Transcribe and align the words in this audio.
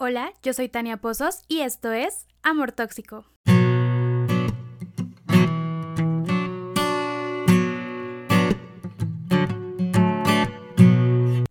Hola, 0.00 0.32
yo 0.44 0.52
soy 0.52 0.68
Tania 0.68 0.98
Pozos 0.98 1.42
y 1.48 1.62
esto 1.62 1.90
es 1.90 2.28
Amor 2.44 2.70
Tóxico. 2.70 3.24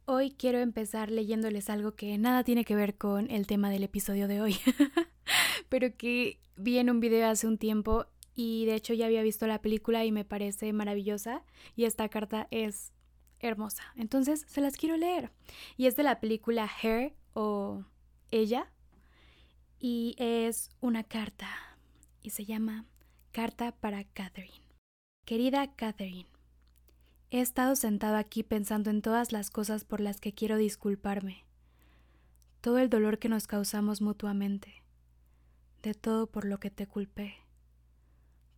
Hoy 0.05 0.31
quiero 0.31 0.59
empezar 0.59 1.11
leyéndoles 1.11 1.69
algo 1.69 1.95
que 1.95 2.17
nada 2.17 2.45
tiene 2.45 2.63
que 2.63 2.77
ver 2.77 2.95
con 2.95 3.29
el 3.29 3.47
tema 3.47 3.69
del 3.69 3.83
episodio 3.83 4.29
de 4.29 4.39
hoy, 4.39 4.55
pero 5.67 5.97
que 5.97 6.39
vi 6.55 6.77
en 6.77 6.89
un 6.89 7.01
video 7.01 7.27
hace 7.27 7.47
un 7.47 7.57
tiempo 7.57 8.05
y 8.33 8.63
de 8.63 8.75
hecho 8.75 8.93
ya 8.93 9.07
había 9.07 9.23
visto 9.23 9.45
la 9.45 9.61
película 9.61 10.05
y 10.05 10.13
me 10.13 10.23
parece 10.23 10.71
maravillosa 10.71 11.43
y 11.75 11.83
esta 11.83 12.07
carta 12.07 12.47
es 12.49 12.93
hermosa. 13.41 13.83
Entonces 13.97 14.45
se 14.47 14.61
las 14.61 14.77
quiero 14.77 14.95
leer. 14.95 15.31
Y 15.75 15.87
es 15.87 15.97
de 15.97 16.03
la 16.03 16.21
película 16.21 16.69
Hair 16.81 17.13
o 17.33 17.83
ella 18.31 18.71
y 19.79 20.15
es 20.17 20.69
una 20.81 21.03
carta 21.03 21.49
y 22.21 22.31
se 22.31 22.45
llama 22.45 22.85
Carta 23.31 23.71
para 23.71 24.03
Catherine. 24.03 24.65
Querida 25.25 25.75
Catherine, 25.75 26.27
he 27.29 27.41
estado 27.41 27.75
sentado 27.75 28.15
aquí 28.17 28.43
pensando 28.43 28.89
en 28.89 29.01
todas 29.01 29.31
las 29.31 29.49
cosas 29.49 29.83
por 29.83 29.99
las 29.99 30.19
que 30.19 30.33
quiero 30.33 30.57
disculparme, 30.57 31.45
todo 32.61 32.79
el 32.79 32.89
dolor 32.89 33.19
que 33.19 33.29
nos 33.29 33.47
causamos 33.47 34.01
mutuamente, 34.01 34.83
de 35.83 35.93
todo 35.93 36.27
por 36.27 36.45
lo 36.45 36.59
que 36.59 36.71
te 36.71 36.87
culpé, 36.87 37.35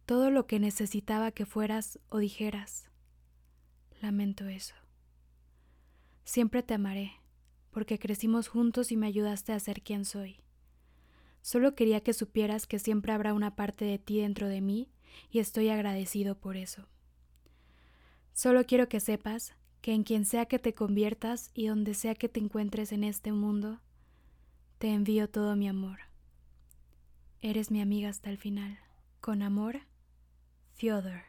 todo 0.05 0.31
lo 0.31 0.47
que 0.47 0.59
necesitaba 0.59 1.31
que 1.31 1.45
fueras 1.45 1.99
o 2.09 2.19
dijeras. 2.19 2.89
Lamento 4.01 4.47
eso. 4.47 4.75
Siempre 6.23 6.63
te 6.63 6.75
amaré 6.75 7.19
porque 7.71 7.99
crecimos 7.99 8.47
juntos 8.47 8.91
y 8.91 8.97
me 8.97 9.07
ayudaste 9.07 9.53
a 9.53 9.59
ser 9.59 9.81
quien 9.81 10.05
soy. 10.05 10.41
Solo 11.41 11.75
quería 11.75 12.01
que 12.01 12.13
supieras 12.13 12.67
que 12.67 12.79
siempre 12.79 13.11
habrá 13.11 13.33
una 13.33 13.55
parte 13.55 13.85
de 13.85 13.97
ti 13.97 14.19
dentro 14.19 14.47
de 14.47 14.61
mí 14.61 14.89
y 15.31 15.39
estoy 15.39 15.69
agradecido 15.69 16.35
por 16.35 16.57
eso. 16.57 16.87
Solo 18.33 18.65
quiero 18.65 18.89
que 18.89 18.99
sepas 18.99 19.55
que 19.81 19.93
en 19.93 20.03
quien 20.03 20.25
sea 20.25 20.45
que 20.45 20.59
te 20.59 20.73
conviertas 20.73 21.51
y 21.53 21.67
donde 21.67 21.93
sea 21.93 22.15
que 22.15 22.29
te 22.29 22.39
encuentres 22.39 22.91
en 22.91 23.03
este 23.03 23.31
mundo, 23.31 23.79
te 24.77 24.89
envío 24.89 25.29
todo 25.29 25.55
mi 25.55 25.67
amor. 25.67 25.99
Eres 27.41 27.71
mi 27.71 27.81
amiga 27.81 28.09
hasta 28.09 28.29
el 28.29 28.37
final. 28.37 28.79
Con 29.21 29.41
amor, 29.41 29.81
Fyodor. 30.73 31.23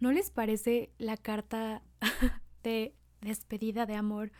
¿No 0.00 0.12
les 0.12 0.30
parece 0.30 0.92
la 0.98 1.16
carta 1.16 1.82
de 2.62 2.94
despedida 3.24 3.86
de 3.86 3.96
amor 3.96 4.32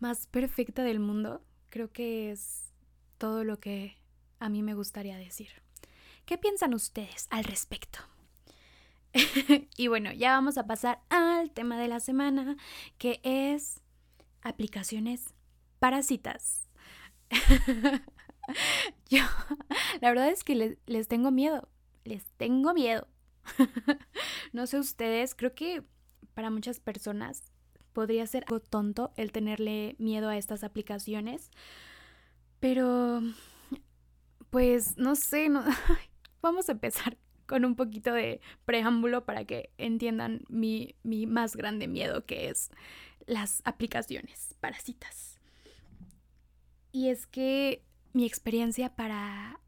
más 0.00 0.26
perfecta 0.26 0.82
del 0.82 0.98
mundo, 0.98 1.42
creo 1.68 1.92
que 1.92 2.30
es 2.30 2.72
todo 3.18 3.44
lo 3.44 3.60
que 3.60 3.98
a 4.40 4.48
mí 4.48 4.62
me 4.62 4.74
gustaría 4.74 5.16
decir. 5.16 5.50
¿Qué 6.24 6.38
piensan 6.38 6.74
ustedes 6.74 7.26
al 7.30 7.44
respecto? 7.44 8.00
y 9.76 9.88
bueno, 9.88 10.12
ya 10.12 10.32
vamos 10.32 10.58
a 10.58 10.66
pasar 10.66 11.00
al 11.10 11.50
tema 11.50 11.78
de 11.78 11.88
la 11.88 12.00
semana, 12.00 12.56
que 12.98 13.20
es 13.22 13.80
aplicaciones 14.42 15.34
parásitas. 15.78 16.68
Yo, 19.08 19.22
la 20.00 20.08
verdad 20.08 20.28
es 20.28 20.44
que 20.44 20.54
les, 20.54 20.78
les 20.86 21.08
tengo 21.08 21.30
miedo, 21.30 21.68
les 22.04 22.24
tengo 22.36 22.74
miedo. 22.74 23.06
no 24.52 24.66
sé 24.66 24.78
ustedes, 24.78 25.34
creo 25.34 25.54
que 25.54 25.84
para 26.34 26.50
muchas 26.50 26.80
personas 26.80 27.51
podría 27.92 28.26
ser 28.26 28.44
algo 28.44 28.60
tonto 28.60 29.12
el 29.16 29.32
tenerle 29.32 29.96
miedo 29.98 30.28
a 30.28 30.36
estas 30.36 30.64
aplicaciones. 30.64 31.50
Pero, 32.60 33.22
pues, 34.50 34.96
no 34.96 35.16
sé, 35.16 35.48
vamos 36.42 36.68
a 36.68 36.72
empezar 36.72 37.16
con 37.46 37.64
un 37.64 37.76
poquito 37.76 38.12
de 38.12 38.40
preámbulo 38.64 39.24
para 39.24 39.44
que 39.44 39.70
entiendan 39.78 40.42
mi, 40.48 40.94
mi 41.02 41.26
más 41.26 41.56
grande 41.56 41.88
miedo 41.88 42.24
que 42.24 42.48
es 42.48 42.70
las 43.26 43.62
aplicaciones 43.64 44.56
para 44.60 44.78
citas. 44.78 45.38
Y 46.92 47.08
es 47.08 47.26
que 47.26 47.84
mi 48.12 48.26
experiencia 48.26 48.94
para 48.94 49.62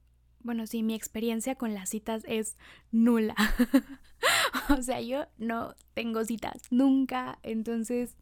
bueno, 0.45 0.67
sí, 0.67 0.83
mi 0.83 0.95
experiencia 0.95 1.55
con 1.55 1.73
las 1.73 1.89
citas 1.89 2.23
es 2.29 2.59
nula. 2.93 3.35
o 4.79 4.83
sea, 4.83 5.01
yo 5.01 5.27
no 5.39 5.75
tengo 5.95 6.25
citas 6.25 6.63
nunca, 6.71 7.39
entonces... 7.43 8.17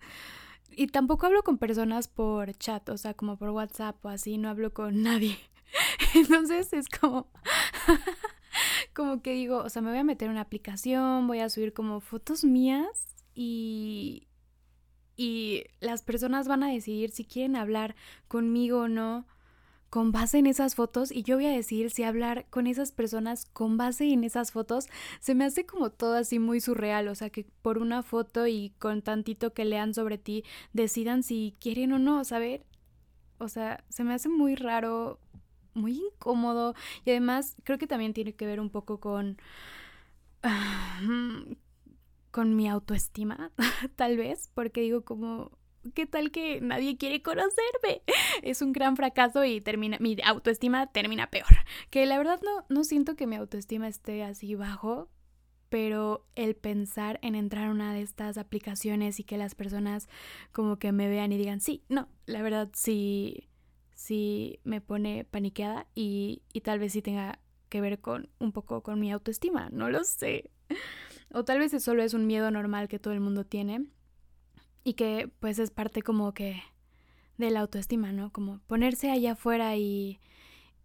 Y 0.74 0.86
tampoco 0.86 1.26
hablo 1.26 1.42
con 1.42 1.58
personas 1.58 2.08
por 2.08 2.56
chat, 2.56 2.88
o 2.88 2.96
sea, 2.96 3.12
como 3.12 3.36
por 3.36 3.50
WhatsApp 3.50 4.02
o 4.04 4.08
así, 4.08 4.38
no 4.38 4.48
hablo 4.48 4.72
con 4.72 5.02
nadie. 5.02 5.38
entonces 6.14 6.72
es 6.72 6.88
como... 6.88 7.28
como 8.94 9.22
que 9.22 9.32
digo, 9.32 9.58
o 9.58 9.68
sea, 9.68 9.82
me 9.82 9.90
voy 9.90 9.98
a 9.98 10.04
meter 10.04 10.26
en 10.26 10.32
una 10.32 10.42
aplicación, 10.42 11.26
voy 11.26 11.40
a 11.40 11.50
subir 11.50 11.72
como 11.72 12.00
fotos 12.00 12.44
mías 12.44 13.14
y... 13.34 14.28
Y 15.14 15.64
las 15.80 16.02
personas 16.02 16.48
van 16.48 16.62
a 16.62 16.72
decidir 16.72 17.10
si 17.10 17.24
quieren 17.24 17.54
hablar 17.54 17.94
conmigo 18.28 18.80
o 18.80 18.88
no 18.88 19.26
con 19.92 20.10
base 20.10 20.38
en 20.38 20.46
esas 20.46 20.74
fotos 20.74 21.12
y 21.12 21.22
yo 21.22 21.36
voy 21.36 21.44
a 21.44 21.50
decir 21.50 21.90
si 21.90 22.02
hablar 22.02 22.46
con 22.48 22.66
esas 22.66 22.92
personas 22.92 23.44
con 23.52 23.76
base 23.76 24.10
en 24.10 24.24
esas 24.24 24.50
fotos 24.50 24.88
se 25.20 25.34
me 25.34 25.44
hace 25.44 25.66
como 25.66 25.90
todo 25.90 26.14
así 26.14 26.38
muy 26.38 26.62
surreal, 26.62 27.08
o 27.08 27.14
sea 27.14 27.28
que 27.28 27.44
por 27.60 27.76
una 27.76 28.02
foto 28.02 28.46
y 28.46 28.72
con 28.78 29.02
tantito 29.02 29.52
que 29.52 29.66
lean 29.66 29.92
sobre 29.92 30.16
ti 30.16 30.44
decidan 30.72 31.22
si 31.22 31.54
quieren 31.60 31.92
o 31.92 31.98
no, 31.98 32.24
saber, 32.24 32.64
o 33.36 33.48
sea, 33.48 33.84
se 33.90 34.02
me 34.02 34.14
hace 34.14 34.30
muy 34.30 34.54
raro, 34.54 35.20
muy 35.74 35.98
incómodo 35.98 36.74
y 37.04 37.10
además 37.10 37.56
creo 37.62 37.76
que 37.76 37.86
también 37.86 38.14
tiene 38.14 38.34
que 38.34 38.46
ver 38.46 38.60
un 38.60 38.70
poco 38.70 38.98
con 38.98 39.36
con 42.30 42.56
mi 42.56 42.66
autoestima, 42.66 43.52
tal 43.96 44.16
vez, 44.16 44.48
porque 44.54 44.80
digo 44.80 45.04
como 45.04 45.50
¿qué 45.94 46.06
tal 46.06 46.30
que 46.30 46.60
nadie 46.60 46.96
quiere 46.96 47.22
conocerme? 47.22 48.02
Es 48.42 48.62
un 48.62 48.72
gran 48.72 48.96
fracaso 48.96 49.44
y 49.44 49.60
termina, 49.60 49.98
mi 50.00 50.16
autoestima 50.24 50.86
termina 50.86 51.28
peor. 51.28 51.46
Que 51.90 52.06
la 52.06 52.18
verdad 52.18 52.40
no, 52.42 52.64
no 52.68 52.84
siento 52.84 53.16
que 53.16 53.26
mi 53.26 53.36
autoestima 53.36 53.88
esté 53.88 54.22
así 54.22 54.54
bajo, 54.54 55.08
pero 55.68 56.26
el 56.34 56.54
pensar 56.54 57.18
en 57.22 57.34
entrar 57.34 57.68
a 57.68 57.70
una 57.70 57.94
de 57.94 58.02
estas 58.02 58.36
aplicaciones 58.36 59.20
y 59.20 59.24
que 59.24 59.38
las 59.38 59.54
personas 59.54 60.08
como 60.52 60.78
que 60.78 60.92
me 60.92 61.08
vean 61.08 61.32
y 61.32 61.38
digan, 61.38 61.60
sí, 61.60 61.82
no, 61.88 62.08
la 62.26 62.42
verdad 62.42 62.70
sí, 62.74 63.48
sí 63.94 64.60
me 64.64 64.80
pone 64.80 65.24
paniqueada 65.24 65.86
y, 65.94 66.42
y 66.52 66.60
tal 66.60 66.78
vez 66.78 66.92
sí 66.92 67.02
tenga 67.02 67.38
que 67.68 67.80
ver 67.80 68.00
con 68.00 68.28
un 68.38 68.52
poco 68.52 68.82
con 68.82 69.00
mi 69.00 69.10
autoestima, 69.10 69.70
no 69.70 69.88
lo 69.88 70.04
sé. 70.04 70.50
O 71.32 71.44
tal 71.44 71.58
vez 71.58 71.72
solo 71.82 72.02
es 72.02 72.12
un 72.12 72.26
miedo 72.26 72.50
normal 72.50 72.88
que 72.88 72.98
todo 72.98 73.14
el 73.14 73.20
mundo 73.20 73.46
tiene 73.46 73.86
y 74.84 74.94
que 74.94 75.30
pues 75.40 75.58
es 75.58 75.70
parte 75.70 76.02
como 76.02 76.32
que 76.34 76.62
de 77.38 77.50
la 77.50 77.60
autoestima, 77.60 78.12
¿no? 78.12 78.32
Como 78.32 78.60
ponerse 78.66 79.10
allá 79.10 79.32
afuera 79.32 79.76
y, 79.76 80.20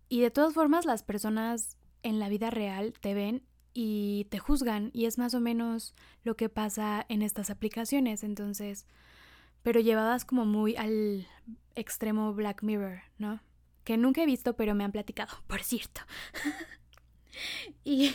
y 0.10 0.22
de 0.22 0.32
todas 0.32 0.54
formas 0.54 0.86
las 0.86 1.04
personas 1.04 1.78
en 2.04 2.20
la 2.20 2.30
vida 2.30 2.50
real 2.50 2.94
te 3.00 3.14
ven 3.14 3.44
y 3.74 4.26
te 4.32 4.40
juzgan 4.40 4.90
y 4.94 5.06
es 5.06 5.18
más 5.18 5.34
o 5.34 5.40
menos 5.40 5.94
lo 6.24 6.36
que 6.36 6.50
pasa 6.50 7.06
en 7.10 7.22
estas 7.22 7.50
aplicaciones, 7.50 8.24
entonces, 8.24 8.88
pero 9.62 9.80
llevadas 9.80 10.26
como 10.26 10.46
muy 10.46 10.76
al 10.76 11.28
extremo 11.76 12.34
Black 12.34 12.64
Mirror, 12.64 13.02
¿no? 13.18 13.40
Que 13.84 13.98
nunca 13.98 14.24
he 14.24 14.26
visto, 14.26 14.56
pero 14.56 14.74
me 14.74 14.84
han 14.84 14.92
platicado, 14.92 15.36
por 15.48 15.62
cierto. 15.62 16.02
y 17.84 18.14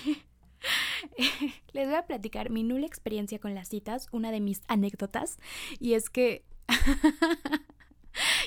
Les 1.72 1.86
voy 1.86 1.96
a 1.96 2.06
platicar 2.06 2.50
mi 2.50 2.62
nula 2.62 2.86
experiencia 2.86 3.38
con 3.38 3.54
las 3.54 3.68
citas, 3.68 4.08
una 4.12 4.30
de 4.30 4.40
mis 4.40 4.62
anécdotas, 4.68 5.38
y 5.78 5.94
es 5.94 6.10
que 6.10 6.44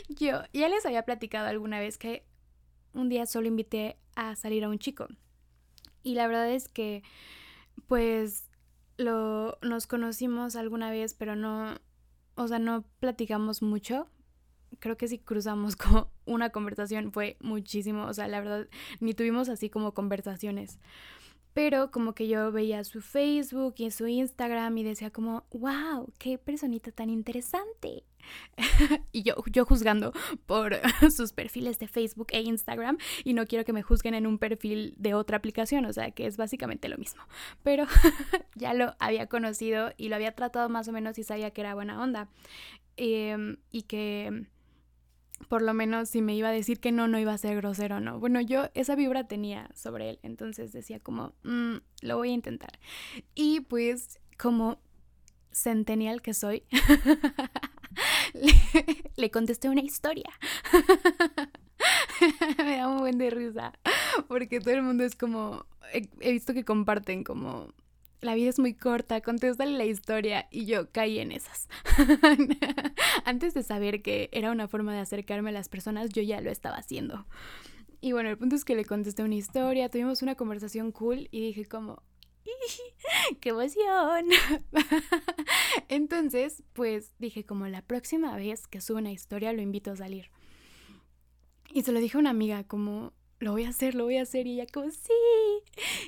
yo 0.09 0.43
ya 0.53 0.69
les 0.69 0.85
había 0.85 1.03
platicado 1.03 1.47
alguna 1.47 1.79
vez 1.79 1.97
que 1.97 2.25
un 2.93 3.09
día 3.09 3.25
solo 3.25 3.47
invité 3.47 3.97
a 4.15 4.35
salir 4.35 4.63
a 4.63 4.69
un 4.69 4.79
chico. 4.79 5.07
Y 6.03 6.13
la 6.13 6.27
verdad 6.27 6.49
es 6.51 6.67
que, 6.67 7.03
pues, 7.87 8.49
lo, 8.97 9.57
nos 9.61 9.87
conocimos 9.87 10.55
alguna 10.55 10.91
vez, 10.91 11.13
pero 11.13 11.35
no, 11.35 11.75
o 12.35 12.47
sea, 12.47 12.59
no 12.59 12.85
platicamos 12.99 13.61
mucho. 13.61 14.07
Creo 14.79 14.97
que 14.97 15.07
si 15.07 15.17
cruzamos 15.17 15.75
como 15.75 16.11
una 16.25 16.51
conversación 16.51 17.11
fue 17.11 17.37
muchísimo, 17.41 18.05
o 18.05 18.13
sea, 18.13 18.27
la 18.27 18.39
verdad, 18.39 18.67
ni 18.99 19.13
tuvimos 19.13 19.49
así 19.49 19.69
como 19.69 19.93
conversaciones 19.93 20.79
pero 21.55 21.89
como 21.89 22.13
que 22.13 22.27
yo 22.27 22.51
veía 22.51 22.83
su 22.83 22.99
Facebook 22.99 23.75
y 23.77 23.89
su 23.89 24.07
Instagram 24.07 24.77
y 24.77 24.83
decía 24.83 25.09
como, 25.09 25.45
wow, 25.53 26.11
qué 26.19 26.37
personita 26.37 26.91
tan 26.91 27.09
interesante. 27.09 28.03
y 29.13 29.23
yo, 29.23 29.35
yo 29.49 29.63
juzgando 29.63 30.11
por 30.47 30.75
sus 31.15 31.31
perfiles 31.31 31.79
de 31.79 31.87
Facebook 31.87 32.27
e 32.31 32.41
Instagram 32.41 32.97
y 33.23 33.31
no 33.31 33.45
quiero 33.45 33.63
que 33.63 33.71
me 33.71 33.83
juzguen 33.83 34.15
en 34.15 34.27
un 34.27 34.37
perfil 34.37 34.95
de 34.97 35.13
otra 35.13 35.37
aplicación, 35.37 35.85
o 35.85 35.93
sea 35.93 36.11
que 36.11 36.25
es 36.25 36.35
básicamente 36.35 36.89
lo 36.89 36.97
mismo. 36.97 37.23
Pero 37.63 37.85
ya 38.55 38.73
lo 38.73 38.93
había 38.99 39.27
conocido 39.27 39.93
y 39.95 40.09
lo 40.09 40.17
había 40.17 40.35
tratado 40.35 40.67
más 40.67 40.89
o 40.89 40.91
menos 40.91 41.17
y 41.19 41.23
sabía 41.23 41.51
que 41.51 41.61
era 41.61 41.73
buena 41.73 42.03
onda. 42.03 42.27
Em, 42.97 43.57
y 43.71 43.83
que 43.83 44.45
por 45.49 45.61
lo 45.61 45.73
menos 45.73 46.09
si 46.09 46.21
me 46.21 46.35
iba 46.35 46.49
a 46.49 46.51
decir 46.51 46.79
que 46.79 46.91
no, 46.91 47.07
no 47.07 47.19
iba 47.19 47.33
a 47.33 47.37
ser 47.37 47.55
grosero, 47.57 47.99
¿no? 47.99 48.19
Bueno, 48.19 48.41
yo 48.41 48.69
esa 48.73 48.95
vibra 48.95 49.27
tenía 49.27 49.69
sobre 49.73 50.09
él, 50.09 50.19
entonces 50.23 50.71
decía 50.71 50.99
como, 50.99 51.33
mm, 51.43 51.75
lo 52.01 52.17
voy 52.17 52.29
a 52.29 52.33
intentar. 52.33 52.79
Y 53.33 53.61
pues 53.61 54.19
como 54.37 54.79
centennial 55.51 56.21
que 56.21 56.33
soy, 56.33 56.63
le, 59.15 59.31
contesté 59.31 59.69
una 59.69 59.81
historia. 59.81 60.29
me 62.57 62.77
da 62.77 62.87
un 62.87 62.99
buen 62.99 63.17
de 63.17 63.29
risa, 63.29 63.73
porque 64.27 64.59
todo 64.59 64.73
el 64.73 64.83
mundo 64.83 65.03
es 65.03 65.15
como, 65.15 65.65
he 65.93 66.31
visto 66.31 66.53
que 66.53 66.65
comparten 66.65 67.23
como 67.23 67.73
la 68.25 68.35
vida 68.35 68.49
es 68.49 68.59
muy 68.59 68.73
corta, 68.73 69.21
contéstale 69.21 69.77
la 69.77 69.85
historia 69.85 70.47
y 70.51 70.65
yo 70.65 70.91
caí 70.91 71.19
en 71.19 71.31
esas. 71.31 71.69
Antes 73.25 73.53
de 73.53 73.63
saber 73.63 74.01
que 74.01 74.29
era 74.31 74.51
una 74.51 74.67
forma 74.67 74.93
de 74.93 74.99
acercarme 74.99 75.51
a 75.51 75.53
las 75.53 75.69
personas, 75.69 76.09
yo 76.09 76.21
ya 76.21 76.41
lo 76.41 76.49
estaba 76.49 76.77
haciendo. 76.77 77.25
Y 78.01 78.11
bueno, 78.11 78.29
el 78.29 78.37
punto 78.37 78.55
es 78.55 78.65
que 78.65 78.75
le 78.75 78.83
contesté 78.83 79.23
una 79.23 79.35
historia, 79.35 79.89
tuvimos 79.89 80.21
una 80.21 80.35
conversación 80.35 80.91
cool 80.91 81.27
y 81.31 81.41
dije 81.41 81.65
como, 81.65 82.03
¡qué 83.39 83.49
emoción! 83.49 84.27
Entonces, 85.89 86.63
pues 86.73 87.13
dije 87.19 87.45
como 87.45 87.67
la 87.67 87.81
próxima 87.81 88.35
vez 88.35 88.67
que 88.67 88.81
suba 88.81 88.99
una 88.99 89.11
historia 89.11 89.53
lo 89.53 89.61
invito 89.61 89.91
a 89.91 89.95
salir. 89.95 90.29
Y 91.71 91.83
se 91.83 91.91
lo 91.91 91.99
dije 91.99 92.17
a 92.17 92.21
una 92.21 92.29
amiga 92.31 92.63
como, 92.63 93.13
lo 93.39 93.51
voy 93.51 93.65
a 93.65 93.69
hacer, 93.69 93.95
lo 93.95 94.05
voy 94.05 94.17
a 94.17 94.23
hacer. 94.23 94.47
Y 94.47 94.53
ella 94.53 94.65
como, 94.71 94.89
sí. 94.91 95.11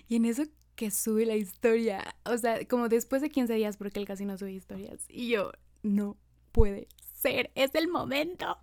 Y 0.07 0.15
en 0.15 0.25
eso 0.25 0.43
que 0.77 0.91
sube 0.91 1.25
la 1.25 1.35
historia. 1.35 2.15
O 2.23 2.37
sea, 2.37 2.65
como 2.67 2.87
después 2.87 3.21
de 3.21 3.29
15 3.29 3.53
días, 3.55 3.75
porque 3.75 3.99
él 3.99 4.05
casi 4.05 4.23
no 4.23 4.37
sube 4.37 4.53
historias. 4.53 5.03
Y 5.09 5.29
yo, 5.29 5.51
no 5.83 6.15
puede 6.53 6.87
ser, 7.13 7.51
es 7.55 7.75
el 7.75 7.89
momento. 7.89 8.57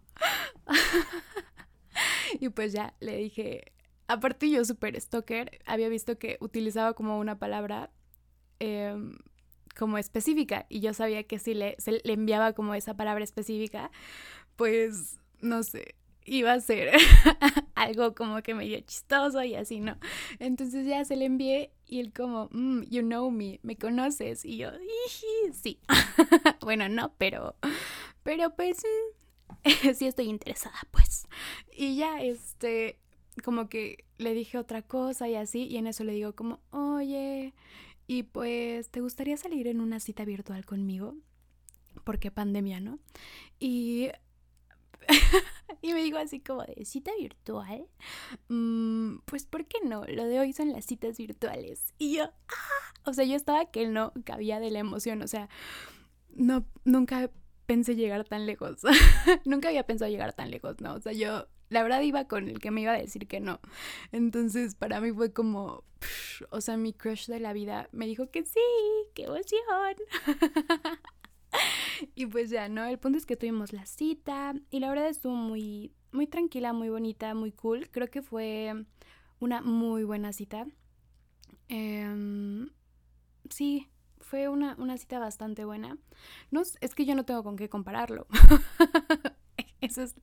y 2.41 2.49
pues 2.49 2.73
ya 2.73 2.95
le 3.01 3.17
dije, 3.17 3.73
aparte 4.07 4.49
yo 4.49 4.65
súper 4.65 4.99
stalker, 4.99 5.59
había 5.67 5.89
visto 5.89 6.17
que 6.17 6.39
utilizaba 6.41 6.95
como 6.95 7.19
una 7.19 7.39
palabra 7.39 7.91
em, 8.61 9.19
como 9.77 9.99
específica 9.99 10.67
y 10.69 10.81
yo 10.81 10.95
sabía 10.95 11.25
que 11.25 11.41
si 11.41 11.53
le, 11.55 11.77
le 12.05 12.13
enviaba 12.13 12.53
como 12.53 12.77
esa 12.77 12.95
palabra 12.95 13.25
específica, 13.25 13.91
pues 14.55 15.19
no 15.41 15.65
sé, 15.65 15.97
iba 16.25 16.53
a 16.53 16.61
ser 16.61 16.91
algo 17.75 18.15
como 18.15 18.43
que 18.43 18.55
medio 18.55 18.81
chistoso 18.81 19.43
y 19.43 19.55
así, 19.55 19.81
¿no? 19.81 19.99
Entonces 20.39 20.87
ya 20.87 21.05
se 21.05 21.17
le 21.17 21.27
envié 21.27 21.73
y 21.95 22.01
él 22.01 22.13
como, 22.13 22.49
mm, 22.51 22.83
you 22.91 23.03
know 23.03 23.31
me, 23.31 23.61
me 23.63 23.77
conoces. 23.77 24.45
Y 24.45 24.57
yo, 24.57 24.71
sí. 25.53 25.79
bueno, 26.61 26.89
no, 26.89 27.15
pero, 27.19 27.55
pero 28.25 28.57
pues 28.57 28.83
sí 29.97 30.05
estoy 30.05 30.27
interesada, 30.27 30.75
pues. 30.91 31.29
Y 31.73 31.95
ya, 31.95 32.21
este, 32.21 32.99
como 33.45 33.69
que 33.69 34.07
le 34.19 34.35
dije 34.35 34.59
otra 34.59 34.83
cosa 34.83 35.29
y 35.29 35.37
así, 35.37 35.69
y 35.69 35.77
en 35.77 35.87
eso 35.87 36.03
le 36.03 36.15
digo 36.15 36.35
como, 36.35 36.59
oye, 36.71 37.55
y 38.09 38.25
pues, 38.25 38.91
¿te 38.91 39.01
gustaría 39.01 39.37
salir 39.37 39.69
en 39.69 39.81
una 39.81 40.01
cita 40.01 40.25
virtual 40.25 40.67
conmigo? 40.67 41.15
Porque 42.03 42.33
pandemia, 42.33 42.81
¿no? 42.81 42.99
Y 43.61 44.09
y 45.83 45.93
me 45.93 46.03
digo 46.03 46.19
así 46.19 46.41
como 46.41 46.63
de 46.63 46.85
cita 46.85 47.11
virtual. 47.19 47.87
Mm, 48.49 49.19
pues, 49.25 49.47
¿por 49.47 49.67
qué 49.67 49.79
no? 49.85 50.05
Lo 50.05 50.25
de 50.25 50.41
hoy 50.41 50.53
son 50.53 50.73
las 50.73 50.85
citas 50.85 51.17
virtuales. 51.19 51.93
Y 51.99 52.17
yo, 52.17 52.25
¡ah! 52.25 53.01
O 53.07 53.13
sea, 53.13 53.25
yo 53.25 53.37
estaba 53.37 53.71
que 53.71 53.87
no 53.87 54.13
cabía 54.25 54.61
de 54.61 54.71
la 54.71 54.79
emoción. 54.79 55.23
O 55.23 55.29
sea, 55.29 55.49
no, 56.35 56.67
nunca 56.85 57.31
pensé 57.67 57.97
llegar 57.97 58.25
tan 58.25 58.47
lejos. 58.47 58.81
nunca 59.45 59.69
había 59.69 59.87
pensado 59.87 60.11
llegar 60.11 60.33
tan 60.33 60.51
lejos, 60.51 60.81
¿no? 60.81 60.95
O 60.95 61.01
sea, 61.01 61.13
yo, 61.13 61.49
la 61.69 61.83
verdad, 61.83 62.01
iba 62.03 62.27
con 62.27 62.49
el 62.49 62.61
que 62.61 62.71
me 62.71 62.83
iba 62.83 62.93
a 62.93 62.99
decir 62.99 63.27
que 63.27 63.41
no. 63.41 63.61
Entonces, 64.13 64.75
para 64.75 65.01
mí 65.01 65.13
fue 65.13 65.33
como, 65.33 65.85
o 66.51 66.61
sea, 66.61 66.77
mi 66.77 66.93
crush 66.93 67.27
de 67.27 67.41
la 67.41 67.53
vida 67.53 67.89
me 67.93 68.07
dijo 68.07 68.31
que 68.31 68.45
sí, 68.45 68.61
qué 69.15 69.25
emoción. 69.25 69.63
y 72.15 72.27
pues 72.27 72.51
ya, 72.51 72.69
¿no? 72.69 72.85
El 72.85 72.99
punto 72.99 73.19
es 73.19 73.27
que 73.27 73.37
tuvimos 73.37 73.73
la 73.73 73.87
cita 73.87 74.55
y 74.71 74.81
la 74.81 74.89
verdad 74.89 75.09
estuvo 75.09 75.35
muy, 75.35 75.93
muy 76.13 76.27
tranquila, 76.27 76.73
muy 76.73 76.89
bonita, 76.89 77.35
muy 77.35 77.53
cool. 77.53 77.89
Creo 77.91 78.09
que 78.09 78.23
fue 78.23 78.85
una 79.41 79.61
muy 79.61 80.05
buena 80.05 80.33
cita. 80.33 80.67
Em, 81.69 82.71
sí, 83.51 83.89
fue 84.21 84.49
una, 84.49 84.75
una, 84.79 84.97
cita 84.97 85.19
bastante 85.19 85.65
buena. 85.65 85.99
No, 86.51 86.63
es 86.63 86.95
que 86.95 87.05
yo 87.05 87.15
no 87.15 87.25
tengo 87.25 87.43
con 87.43 87.57
qué 87.57 87.69
compararlo. 87.69 88.27
Eso 89.81 90.03
es, 90.03 90.15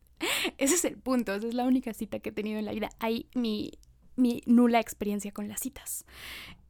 ese 0.57 0.73
es 0.73 0.85
el 0.85 0.97
punto, 0.97 1.35
esa 1.35 1.47
es 1.47 1.53
la 1.53 1.65
única 1.65 1.93
cita 1.93 2.19
que 2.19 2.29
he 2.29 2.31
tenido 2.31 2.57
en 2.57 2.65
la 2.65 2.71
vida. 2.71 2.89
Hay 2.99 3.29
mi, 3.35 3.71
mi 4.15 4.41
nula 4.47 4.79
experiencia 4.79 5.31
con 5.31 5.47
las 5.47 5.59
citas. 5.59 6.03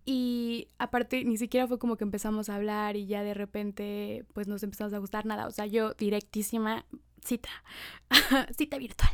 Y 0.06 0.68
aparte, 0.80 1.24
ni 1.26 1.38
siquiera 1.38 1.68
fue 1.68 1.78
como 1.78 1.96
que 1.96 2.04
empezamos 2.04 2.50
a 2.50 2.56
hablar 2.56 2.96
y 2.96 3.06
ya 3.06 3.24
de 3.24 3.34
repente, 3.34 4.26
pues 4.34 4.48
nos 4.48 4.64
empezamos 4.64 4.94
a 4.94 4.98
gustar 4.98 5.26
nada. 5.26 5.48
O 5.48 5.52
sea, 5.52 5.66
yo 5.66 5.94
directísima 5.94 6.86
cita, 7.24 7.50
cita 8.58 8.78
virtual. 8.78 9.12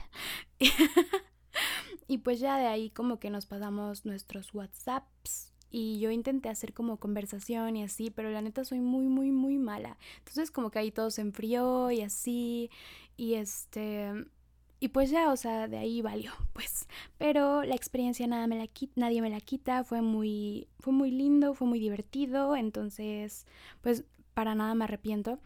y 2.08 2.20
pues 2.20 2.40
ya 2.40 2.58
de 2.58 2.68
ahí 2.68 2.90
como 2.90 3.20
que 3.20 3.30
nos 3.30 3.46
pasamos 3.46 4.06
nuestros 4.06 4.54
WhatsApps 4.54 5.54
y 5.70 6.00
yo 6.00 6.12
intenté 6.12 6.50
hacer 6.50 6.74
como 6.74 6.98
conversación 6.98 7.76
y 7.76 7.84
así, 7.84 8.10
pero 8.10 8.30
la 8.30 8.42
neta 8.42 8.64
soy 8.64 8.80
muy, 8.80 9.08
muy, 9.08 9.32
muy 9.32 9.58
mala. 9.58 9.98
Entonces 10.20 10.52
como 10.52 10.72
que 10.72 10.80
ahí 10.80 10.92
todo 10.92 11.12
se 11.12 11.22
enfrió 11.22 11.92
y 11.92 12.02
así. 12.02 12.70
Y 13.18 13.34
este, 13.34 14.12
y 14.80 14.90
pues 14.90 15.10
ya, 15.10 15.32
o 15.32 15.38
sea, 15.38 15.68
de 15.68 15.78
ahí 15.78 16.02
valió, 16.02 16.32
pues. 16.54 16.88
Pero 17.18 17.64
la 17.64 17.76
experiencia 17.76 18.28
nada 18.28 18.48
me 18.48 18.58
la 18.58 18.70
nadie 18.96 19.22
me 19.22 19.30
la 19.30 19.42
quita, 19.42 19.84
fue 19.84 20.02
muy, 20.02 20.68
fue 20.80 20.94
muy 20.94 21.12
lindo, 21.12 21.54
fue 21.54 21.68
muy 21.68 21.80
divertido, 21.80 22.56
entonces, 22.56 23.46
pues 23.82 24.04
para 24.34 24.56
nada 24.56 24.76
me 24.76 24.84
arrepiento. 24.84 25.40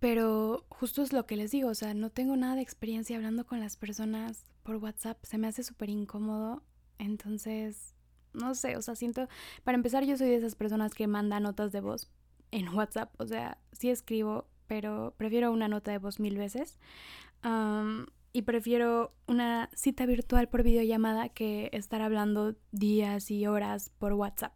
Pero 0.00 0.64
justo 0.70 1.02
es 1.02 1.12
lo 1.12 1.26
que 1.26 1.36
les 1.36 1.50
digo, 1.50 1.68
o 1.68 1.74
sea, 1.74 1.94
no 1.94 2.10
tengo 2.10 2.36
nada 2.36 2.56
de 2.56 2.62
experiencia 2.62 3.16
hablando 3.16 3.46
con 3.46 3.60
las 3.60 3.76
personas 3.76 4.44
por 4.62 4.76
WhatsApp, 4.76 5.18
se 5.24 5.38
me 5.38 5.46
hace 5.46 5.62
súper 5.62 5.90
incómodo, 5.90 6.62
entonces, 6.98 7.94
no 8.32 8.54
sé, 8.54 8.76
o 8.78 8.82
sea, 8.82 8.96
siento, 8.96 9.28
para 9.62 9.76
empezar 9.76 10.04
yo 10.04 10.16
soy 10.16 10.28
de 10.28 10.36
esas 10.36 10.54
personas 10.54 10.94
que 10.94 11.06
manda 11.06 11.38
notas 11.38 11.70
de 11.70 11.80
voz 11.80 12.10
en 12.50 12.68
WhatsApp, 12.74 13.14
o 13.20 13.26
sea, 13.26 13.58
sí 13.72 13.90
escribo, 13.90 14.46
pero 14.66 15.14
prefiero 15.18 15.52
una 15.52 15.68
nota 15.68 15.92
de 15.92 15.98
voz 15.98 16.18
mil 16.18 16.38
veces 16.38 16.78
y 18.32 18.42
prefiero 18.42 19.14
una 19.26 19.70
cita 19.74 20.06
virtual 20.06 20.48
por 20.48 20.62
videollamada 20.62 21.28
que 21.28 21.70
estar 21.72 22.02
hablando 22.02 22.56
días 22.72 23.30
y 23.30 23.46
horas 23.46 23.90
por 23.98 24.12
WhatsApp. 24.14 24.54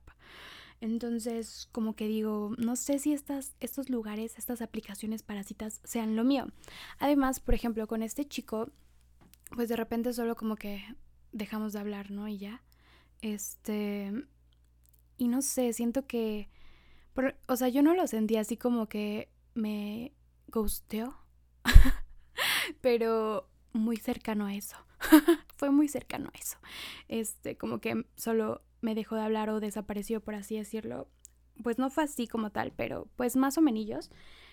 Entonces, 0.80 1.68
como 1.72 1.94
que 1.94 2.06
digo, 2.06 2.52
no 2.56 2.76
sé 2.76 2.98
si 2.98 3.12
estas, 3.12 3.56
estos 3.60 3.90
lugares, 3.90 4.38
estas 4.38 4.62
aplicaciones 4.62 5.22
para 5.22 5.42
citas 5.42 5.80
sean 5.84 6.14
lo 6.14 6.24
mío. 6.24 6.46
Además, 6.98 7.40
por 7.40 7.54
ejemplo, 7.54 7.86
con 7.88 8.02
este 8.02 8.26
chico, 8.26 8.70
pues 9.54 9.68
de 9.68 9.76
repente 9.76 10.12
solo 10.12 10.36
como 10.36 10.56
que 10.56 10.84
dejamos 11.32 11.72
de 11.72 11.80
hablar, 11.80 12.10
¿no? 12.10 12.28
Y 12.28 12.38
ya. 12.38 12.62
Este. 13.22 14.12
Y 15.16 15.28
no 15.28 15.42
sé, 15.42 15.72
siento 15.72 16.06
que. 16.06 16.48
o 17.48 17.56
sea, 17.56 17.68
yo 17.68 17.82
no 17.82 17.94
lo 17.94 18.06
sentí 18.06 18.36
así 18.36 18.56
como 18.56 18.88
que 18.88 19.30
me 19.54 20.12
gusteó. 20.48 21.16
Pero 22.80 23.48
muy 23.72 23.96
cercano 23.96 24.46
a 24.46 24.54
eso. 24.54 24.76
Fue 25.56 25.70
muy 25.70 25.88
cercano 25.88 26.30
a 26.34 26.38
eso. 26.38 26.58
Este, 27.08 27.56
como 27.56 27.80
que 27.80 28.06
solo 28.16 28.62
me 28.80 28.94
dejó 28.94 29.16
de 29.16 29.22
hablar 29.22 29.50
o 29.50 29.60
desapareció, 29.60 30.20
por 30.20 30.34
así 30.34 30.56
decirlo. 30.56 31.08
Pues 31.62 31.78
no 31.78 31.90
fue 31.90 32.04
así 32.04 32.28
como 32.28 32.50
tal, 32.50 32.72
pero 32.72 33.08
pues 33.16 33.36
más 33.36 33.58
o 33.58 33.60
menos. 33.60 34.10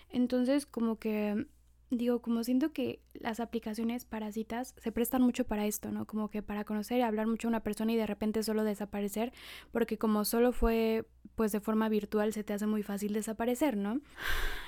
Entonces, 0.08 0.66
como 0.66 0.98
que 0.98 1.46
digo, 1.90 2.20
como 2.20 2.42
siento 2.42 2.72
que 2.72 3.00
las 3.14 3.40
aplicaciones 3.40 4.04
para 4.04 4.32
citas 4.32 4.74
se 4.78 4.92
prestan 4.92 5.22
mucho 5.22 5.44
para 5.44 5.66
esto, 5.66 5.92
¿no? 5.92 6.06
Como 6.06 6.30
que 6.30 6.42
para 6.42 6.64
conocer 6.64 6.98
y 6.98 7.02
hablar 7.02 7.26
mucho 7.26 7.48
a 7.48 7.50
una 7.50 7.62
persona 7.62 7.92
y 7.92 7.96
de 7.96 8.06
repente 8.06 8.42
solo 8.42 8.64
desaparecer, 8.64 9.32
porque 9.72 9.98
como 9.98 10.24
solo 10.24 10.52
fue 10.52 11.06
pues 11.34 11.52
de 11.52 11.60
forma 11.60 11.88
virtual 11.88 12.32
se 12.32 12.44
te 12.44 12.54
hace 12.54 12.66
muy 12.66 12.82
fácil 12.82 13.12
desaparecer, 13.12 13.76
¿no? 13.76 14.00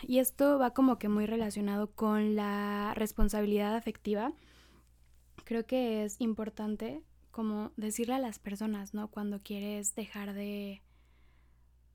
Y 0.03 0.19
esto 0.19 0.59
va 0.59 0.75
como 0.75 0.99
que 0.99 1.09
muy 1.09 1.27
relacionado 1.27 1.91
con 1.91 2.37
la 2.37 2.93
responsabilidad 2.95 3.75
afectiva. 3.75 4.33
Creo 5.45 5.67
que 5.67 6.05
es 6.05 6.21
importante 6.21 7.03
como 7.31 7.73
decirle 7.77 8.15
a 8.15 8.19
las 8.19 8.39
personas, 8.39 8.95
¿no? 8.95 9.09
Cuando 9.09 9.39
quieres 9.39 9.95
dejar 9.95 10.35
de 10.35 10.83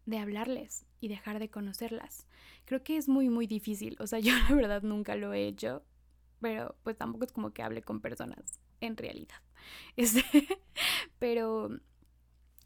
de 0.05 0.17
hablarles 0.17 0.85
y 0.99 1.07
dejar 1.07 1.39
de 1.39 1.49
conocerlas. 1.49 2.27
Creo 2.65 2.83
que 2.83 2.97
es 2.97 3.07
muy, 3.07 3.29
muy 3.29 3.47
difícil. 3.47 3.95
O 3.99 4.07
sea, 4.07 4.19
yo 4.19 4.33
la 4.49 4.55
verdad 4.55 4.83
nunca 4.83 5.15
lo 5.15 5.33
he 5.33 5.47
hecho, 5.47 5.83
pero 6.39 6.75
pues 6.83 6.97
tampoco 6.97 7.25
es 7.25 7.31
como 7.31 7.51
que 7.53 7.63
hable 7.63 7.81
con 7.81 8.01
personas 8.01 8.59
en 8.81 8.97
realidad. 8.97 9.35
Este, 9.95 10.25
pero 11.19 11.69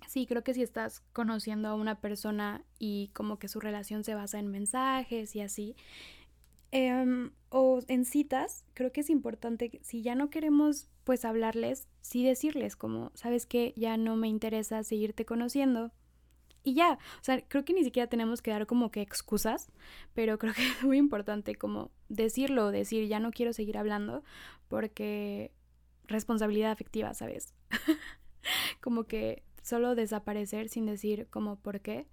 sí, 0.07 0.25
creo 0.25 0.43
que 0.43 0.55
si 0.55 0.63
estás 0.63 1.01
conociendo 1.13 1.67
a 1.67 1.75
una 1.75 2.01
persona 2.01 2.63
y 2.79 3.11
como 3.13 3.37
que 3.37 3.47
su 3.47 3.59
relación 3.59 4.03
se 4.03 4.15
basa 4.15 4.39
en 4.39 4.47
mensajes 4.47 5.35
y 5.35 5.41
así, 5.41 5.75
Em, 6.71 7.31
o 7.49 7.79
en 7.87 8.03
citas, 8.03 8.65
creo 8.73 8.91
que 8.91 9.01
es 9.01 9.09
importante, 9.09 9.79
si 9.83 10.01
ya 10.01 10.15
no 10.15 10.29
queremos 10.29 10.89
pues 11.05 11.23
hablarles, 11.23 11.87
sí 12.01 12.25
decirles 12.25 12.75
como, 12.75 13.11
sabes 13.13 13.45
que 13.45 13.73
ya 13.77 13.95
no 13.95 14.17
me 14.17 14.27
interesa 14.27 14.83
seguirte 14.83 15.25
conociendo. 15.25 15.91
Y 16.67 16.73
ya, 16.73 16.99
o 17.21 17.23
sea, 17.23 17.39
creo 17.47 17.63
que 17.63 17.71
ni 17.71 17.85
siquiera 17.85 18.09
tenemos 18.09 18.41
que 18.41 18.51
dar 18.51 18.67
como 18.67 18.91
que 18.91 19.01
excusas, 19.01 19.71
pero 20.13 20.37
creo 20.37 20.53
que 20.53 20.67
es 20.67 20.83
muy 20.83 20.97
importante 20.97 21.55
como 21.55 21.91
decirlo, 22.09 22.71
decir, 22.71 23.07
ya 23.07 23.21
no 23.21 23.31
quiero 23.31 23.53
seguir 23.53 23.77
hablando, 23.77 24.21
porque 24.67 25.53
responsabilidad 26.07 26.71
afectiva, 26.71 27.13
¿sabes? 27.13 27.53
como 28.81 29.05
que 29.05 29.43
solo 29.61 29.95
desaparecer 29.95 30.67
sin 30.67 30.85
decir 30.87 31.27
como 31.29 31.55
por 31.55 31.79
qué, 31.79 32.05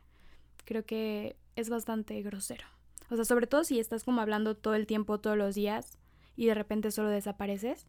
creo 0.64 0.86
que 0.86 1.34
es 1.56 1.68
bastante 1.68 2.22
grosero. 2.22 2.68
O 3.10 3.16
sea, 3.16 3.24
sobre 3.24 3.48
todo 3.48 3.64
si 3.64 3.80
estás 3.80 4.04
como 4.04 4.20
hablando 4.20 4.56
todo 4.56 4.76
el 4.76 4.86
tiempo, 4.86 5.18
todos 5.18 5.36
los 5.36 5.56
días, 5.56 5.98
y 6.36 6.46
de 6.46 6.54
repente 6.54 6.92
solo 6.92 7.08
desapareces, 7.08 7.88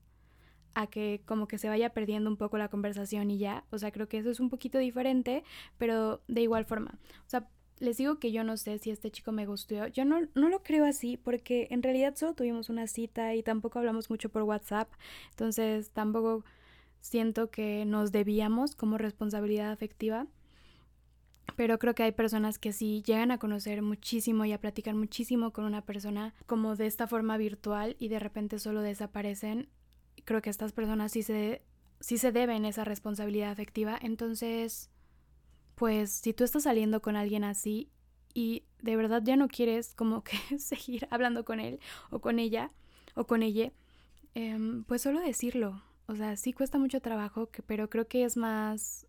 a 0.76 0.88
que 0.88 1.22
como 1.26 1.48
que 1.48 1.58
se 1.58 1.70
vaya 1.70 1.90
perdiendo 1.90 2.30
un 2.30 2.38
poco 2.38 2.58
la 2.58 2.70
conversación 2.70 3.32
y 3.32 3.40
ya. 3.40 3.64
O 3.72 3.80
sea, 3.80 3.92
creo 3.92 4.08
que 4.08 4.20
eso 4.20 4.30
es 4.30 4.40
un 4.40 4.50
poquito 4.50 4.78
diferente, 4.78 5.44
pero 5.78 6.22
de 6.28 6.42
igual 6.42 6.66
forma. 6.66 7.00
O 7.26 7.30
sea, 7.30 7.48
les 7.80 7.98
digo 7.98 8.20
que 8.20 8.32
yo 8.32 8.44
no 8.44 8.58
sé 8.58 8.78
si 8.78 8.92
este 8.92 9.12
chico 9.12 9.32
me 9.32 9.46
gustó. 9.46 9.88
Yo 9.88 10.06
no, 10.06 10.22
no 10.36 10.50
lo 10.50 10.64
creo 10.64 10.86
así 10.86 11.18
porque 11.18 11.68
en 11.72 11.82
realidad 11.82 12.16
solo 12.16 12.34
tuvimos 12.34 12.70
una 12.70 12.88
cita 12.88 13.34
y 13.36 13.44
tampoco 13.44 13.80
hablamos 13.80 14.10
mucho 14.10 14.30
por 14.30 14.44
WhatsApp. 14.44 14.90
Entonces 15.32 15.90
tampoco 15.92 16.46
siento 17.02 17.50
que 17.50 17.86
nos 17.86 18.12
debíamos 18.12 18.76
como 18.76 18.98
responsabilidad 18.98 19.72
afectiva. 19.72 20.28
Pero 21.56 21.80
creo 21.80 21.96
que 21.96 22.04
hay 22.04 22.12
personas 22.12 22.60
que 22.60 22.74
sí 22.74 23.02
llegan 23.06 23.32
a 23.32 23.38
conocer 23.38 23.82
muchísimo 23.82 24.44
y 24.46 24.52
a 24.52 24.60
platicar 24.60 24.96
muchísimo 24.96 25.52
con 25.52 25.64
una 25.64 25.86
persona 25.86 26.34
como 26.48 26.76
de 26.76 26.88
esta 26.88 27.08
forma 27.08 27.38
virtual 27.38 27.96
y 28.00 28.10
de 28.10 28.20
repente 28.20 28.60
solo 28.60 28.82
desaparecen. 28.82 29.70
Creo 30.26 30.42
que 30.42 30.50
estas 30.50 30.72
personas 30.72 31.12
sí 31.12 31.24
se, 31.24 31.62
sí 32.00 32.18
se 32.18 32.32
deben 32.32 32.66
esa 32.66 32.84
responsabilidad 32.84 33.52
afectiva. 33.52 33.98
Entonces, 34.02 34.90
pues 35.76 36.12
si 36.12 36.34
tú 36.34 36.44
estás 36.44 36.64
saliendo 36.64 37.02
con 37.02 37.16
alguien 37.16 37.44
así 37.44 37.90
y 38.34 38.64
de 38.82 38.96
verdad 38.96 39.22
ya 39.24 39.36
no 39.36 39.48
quieres 39.48 39.94
como 39.94 40.24
que 40.24 40.38
seguir 40.60 41.08
hablando 41.12 41.46
con 41.46 41.60
él 41.60 41.80
o 42.10 42.20
con 42.20 42.40
ella 42.40 42.72
o 43.16 43.26
con 43.26 43.44
ella, 43.44 43.72
em, 44.34 44.84
pues 44.84 45.02
solo 45.02 45.20
decirlo. 45.22 45.82
O 46.08 46.16
sea, 46.16 46.36
sí 46.36 46.54
cuesta 46.54 46.78
mucho 46.78 47.02
trabajo, 47.02 47.50
pero 47.66 47.90
creo 47.90 48.08
que 48.08 48.26
es 48.26 48.38
más... 48.38 49.08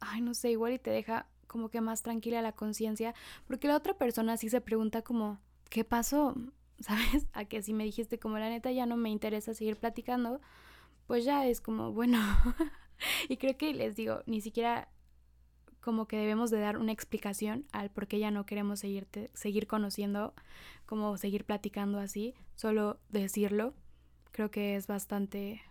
Ay, 0.00 0.20
no 0.20 0.34
sé, 0.34 0.50
igual 0.50 0.74
y 0.74 0.78
te 0.78 0.90
deja 0.90 1.26
como 1.46 1.70
que 1.70 1.80
más 1.80 2.02
tranquila 2.02 2.42
la 2.42 2.52
conciencia, 2.52 3.14
porque 3.46 3.68
la 3.68 3.76
otra 3.76 3.94
persona 3.94 4.36
sí 4.36 4.50
se 4.50 4.60
pregunta 4.60 5.02
como, 5.02 5.40
¿qué 5.70 5.84
pasó? 5.84 6.34
¿Sabes? 6.80 7.26
A 7.32 7.44
que 7.44 7.62
si 7.62 7.72
me 7.72 7.84
dijiste 7.84 8.18
como 8.18 8.38
la 8.38 8.48
neta 8.48 8.70
ya 8.70 8.86
no 8.86 8.96
me 8.96 9.10
interesa 9.10 9.54
seguir 9.54 9.76
platicando, 9.76 10.40
pues 11.06 11.24
ya 11.24 11.46
es 11.46 11.60
como, 11.60 11.92
bueno. 11.92 12.18
y 13.28 13.36
creo 13.36 13.56
que 13.56 13.72
les 13.74 13.96
digo, 13.96 14.22
ni 14.26 14.40
siquiera 14.40 14.88
como 15.80 16.08
que 16.08 16.16
debemos 16.16 16.50
de 16.50 16.58
dar 16.58 16.78
una 16.78 16.90
explicación 16.90 17.64
al 17.70 17.90
por 17.90 18.08
qué 18.08 18.18
ya 18.18 18.32
no 18.32 18.44
queremos 18.44 18.80
seguirte, 18.80 19.30
seguir 19.34 19.68
conociendo, 19.68 20.34
como 20.84 21.16
seguir 21.16 21.44
platicando 21.44 22.00
así, 22.00 22.34
solo 22.56 22.98
decirlo, 23.08 23.72
creo 24.32 24.50
que 24.50 24.74
es 24.74 24.88
bastante, 24.88 25.62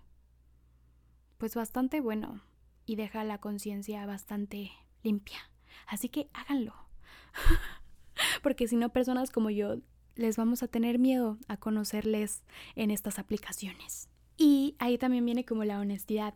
pues 1.38 1.54
bastante 1.56 2.00
bueno 2.00 2.42
y 2.86 2.96
deja 2.96 3.26
la 3.26 3.40
conciencia 3.40 4.06
bastante 4.06 4.72
limpia. 5.04 5.40
Así 5.86 6.08
que 6.08 6.30
háganlo. 6.34 6.74
Porque 8.42 8.68
si 8.68 8.78
no, 8.78 8.90
personas 8.90 9.32
como 9.32 9.50
yo 9.50 9.80
les 10.16 10.38
vamos 10.38 10.64
a 10.64 10.68
tener 10.68 11.00
miedo 11.00 11.38
a 11.48 11.58
conocerles 11.58 12.44
en 12.76 12.92
estas 12.92 13.20
aplicaciones. 13.20 14.10
Y 14.38 14.76
ahí 14.80 14.98
también 14.98 15.26
viene 15.26 15.46
como 15.46 15.64
la 15.64 15.80
honestidad. 15.80 16.34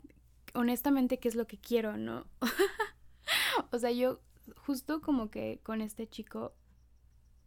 Honestamente, 0.53 1.19
¿qué 1.19 1.27
es 1.27 1.35
lo 1.35 1.47
que 1.47 1.57
quiero, 1.57 1.97
no? 1.97 2.25
o 3.71 3.79
sea, 3.79 3.91
yo 3.91 4.19
justo 4.65 5.01
como 5.01 5.29
que 5.29 5.59
con 5.63 5.81
este 5.81 6.07
chico 6.07 6.53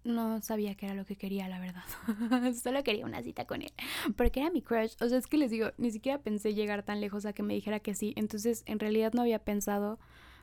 no 0.05 0.41
sabía 0.43 0.75
qué 0.75 0.87
era 0.87 0.95
lo 0.95 1.05
que 1.05 1.17
quería, 1.17 1.49
la 1.49 1.61
verdad. 1.61 1.85
Solo 2.63 2.83
quería 2.83 3.07
una 3.07 3.23
cita 3.23 3.47
con 3.47 3.63
él. 3.63 3.73
Porque 4.17 4.41
era 4.41 4.51
mi 4.51 4.63
crush. 4.63 4.95
O 5.01 5.09
sea, 5.09 5.19
es 5.19 5.27
que 5.27 5.39
les 5.39 5.51
digo, 5.51 5.71
ni 5.79 5.91
siquiera 5.91 6.21
pensé 6.21 6.55
llegar 6.55 6.83
tan 6.83 7.01
lejos 7.01 7.25
a 7.25 7.33
que 7.33 7.43
me 7.43 7.55
dijera 7.55 7.81
que 7.81 7.95
sí. 7.95 8.13
Entonces, 8.17 8.63
en 8.67 8.79
realidad 8.79 9.13
no 9.13 9.23
había 9.23 9.39
pensado 9.39 9.99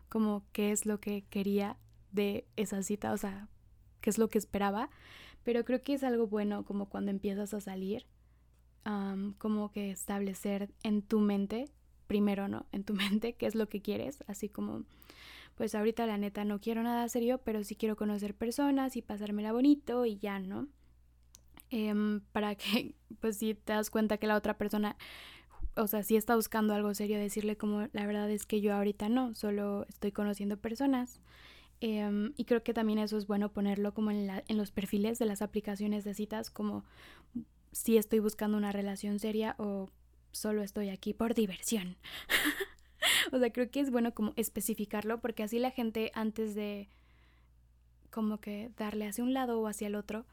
como 0.07 0.43
qué 0.53 0.71
es 0.71 0.85
lo 0.85 0.99
que 0.99 1.23
quería 1.29 1.77
de 2.11 2.47
esa 2.55 2.81
cita, 2.83 3.11
o 3.11 3.17
sea, 3.17 3.47
qué 4.01 4.09
es 4.09 4.17
lo 4.17 4.29
que 4.29 4.37
esperaba, 4.37 4.89
pero 5.49 5.65
creo 5.65 5.81
que 5.81 5.95
es 5.95 6.03
algo 6.03 6.27
bueno 6.27 6.63
como 6.63 6.89
cuando 6.89 7.09
empiezas 7.09 7.55
a 7.55 7.59
salir, 7.59 8.05
como 9.39 9.71
que 9.71 9.89
establecer 9.89 10.69
en 10.83 11.01
tu 11.01 11.19
mente, 11.21 11.65
primero, 12.05 12.47
¿no? 12.47 12.67
En 12.71 12.83
tu 12.83 12.93
mente 12.93 13.33
qué 13.33 13.47
es 13.47 13.55
lo 13.55 13.67
que 13.67 13.81
quieres, 13.81 14.23
así 14.27 14.47
como, 14.47 14.83
pues 15.55 15.73
ahorita 15.73 16.05
la 16.05 16.19
neta 16.19 16.45
no 16.45 16.61
quiero 16.61 16.83
nada 16.83 17.09
serio, 17.09 17.39
pero 17.43 17.63
sí 17.63 17.75
quiero 17.75 17.95
conocer 17.95 18.35
personas 18.35 18.95
y 18.95 19.01
pasármela 19.01 19.51
bonito 19.51 20.05
y 20.05 20.19
ya, 20.19 20.37
¿no? 20.37 20.67
Em, 21.71 22.21
para 22.31 22.53
que, 22.53 22.93
pues 23.19 23.37
si 23.37 23.55
te 23.55 23.73
das 23.73 23.89
cuenta 23.89 24.19
que 24.19 24.27
la 24.27 24.35
otra 24.35 24.55
persona 24.55 24.97
o 25.75 25.87
sea, 25.87 26.03
si 26.03 26.15
está 26.15 26.35
buscando 26.35 26.75
algo 26.75 26.93
serio, 26.93 27.17
decirle 27.17 27.57
como 27.57 27.87
la 27.91 28.05
verdad 28.05 28.29
es 28.29 28.45
que 28.45 28.61
yo 28.61 28.75
ahorita 28.75 29.09
no, 29.09 29.33
solo 29.33 29.87
estoy 29.89 30.11
conociendo 30.11 30.57
personas. 30.57 31.21
Em, 31.81 32.33
y 32.35 32.45
creo 32.45 32.63
que 32.63 32.73
también 32.73 32.99
eso 32.99 33.17
es 33.17 33.27
bueno 33.27 33.51
ponerlo 33.51 33.93
como 33.93 34.11
en, 34.11 34.27
la, 34.27 34.43
en 34.47 34.57
los 34.57 34.71
perfiles 34.71 35.17
de 35.17 35.25
las 35.25 35.41
aplicaciones 35.41 36.03
de 36.03 36.13
citas, 36.13 36.49
como 36.49 36.83
si 37.71 37.97
estoy 37.97 38.19
buscando 38.19 38.57
una 38.57 38.71
relación 38.71 39.19
seria 39.19 39.55
o 39.57 39.89
solo 40.31 40.61
estoy 40.61 40.89
aquí 40.89 41.13
por 41.13 41.33
diversión. 41.33 41.97
o 43.31 43.39
sea, 43.39 43.51
creo 43.51 43.69
que 43.71 43.79
es 43.79 43.91
bueno 43.91 44.13
como 44.13 44.33
especificarlo 44.35 45.21
porque 45.21 45.43
así 45.43 45.59
la 45.59 45.71
gente 45.71 46.11
antes 46.13 46.55
de 46.55 46.89
como 48.09 48.39
que 48.39 48.71
darle 48.77 49.07
hacia 49.07 49.23
un 49.23 49.33
lado 49.33 49.59
o 49.59 49.67
hacia 49.67 49.87
el 49.87 49.95
otro, 49.95 50.25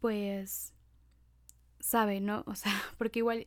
pues 0.00 0.72
sabe, 1.80 2.20
¿no? 2.20 2.42
O 2.46 2.54
sea, 2.54 2.72
porque 2.98 3.20
igual 3.20 3.46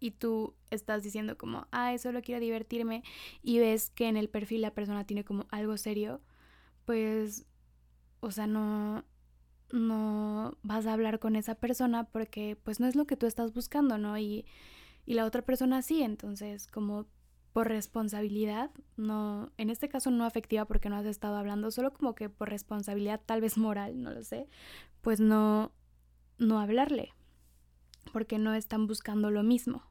y 0.00 0.12
tú 0.12 0.54
estás 0.70 1.02
diciendo 1.02 1.36
como, 1.36 1.66
ay, 1.70 1.98
solo 1.98 2.22
quiero 2.22 2.40
divertirme 2.40 3.02
y 3.42 3.58
ves 3.58 3.90
que 3.90 4.08
en 4.08 4.16
el 4.16 4.28
perfil 4.28 4.62
la 4.62 4.72
persona 4.72 5.06
tiene 5.06 5.24
como 5.24 5.46
algo 5.50 5.76
serio, 5.76 6.20
pues, 6.84 7.46
o 8.20 8.30
sea, 8.30 8.46
no, 8.46 9.04
no 9.72 10.56
vas 10.62 10.86
a 10.86 10.92
hablar 10.92 11.18
con 11.18 11.36
esa 11.36 11.54
persona 11.54 12.04
porque 12.04 12.56
pues 12.62 12.80
no 12.80 12.86
es 12.86 12.96
lo 12.96 13.06
que 13.06 13.16
tú 13.16 13.26
estás 13.26 13.52
buscando, 13.52 13.98
¿no? 13.98 14.18
Y, 14.18 14.46
y 15.06 15.14
la 15.14 15.24
otra 15.24 15.42
persona 15.42 15.82
sí, 15.82 16.02
entonces 16.02 16.66
como 16.66 17.06
por 17.52 17.68
responsabilidad, 17.68 18.70
no, 18.96 19.50
en 19.58 19.70
este 19.70 19.88
caso 19.88 20.10
no 20.10 20.24
afectiva 20.24 20.66
porque 20.66 20.88
no 20.88 20.96
has 20.96 21.06
estado 21.06 21.36
hablando, 21.36 21.70
solo 21.70 21.92
como 21.92 22.14
que 22.14 22.28
por 22.28 22.48
responsabilidad 22.48 23.20
tal 23.24 23.40
vez 23.40 23.58
moral, 23.58 24.00
no 24.02 24.12
lo 24.12 24.22
sé, 24.22 24.48
pues 25.00 25.20
no, 25.20 25.72
no 26.38 26.60
hablarle, 26.60 27.12
porque 28.12 28.38
no 28.38 28.54
están 28.54 28.86
buscando 28.86 29.30
lo 29.30 29.42
mismo. 29.42 29.89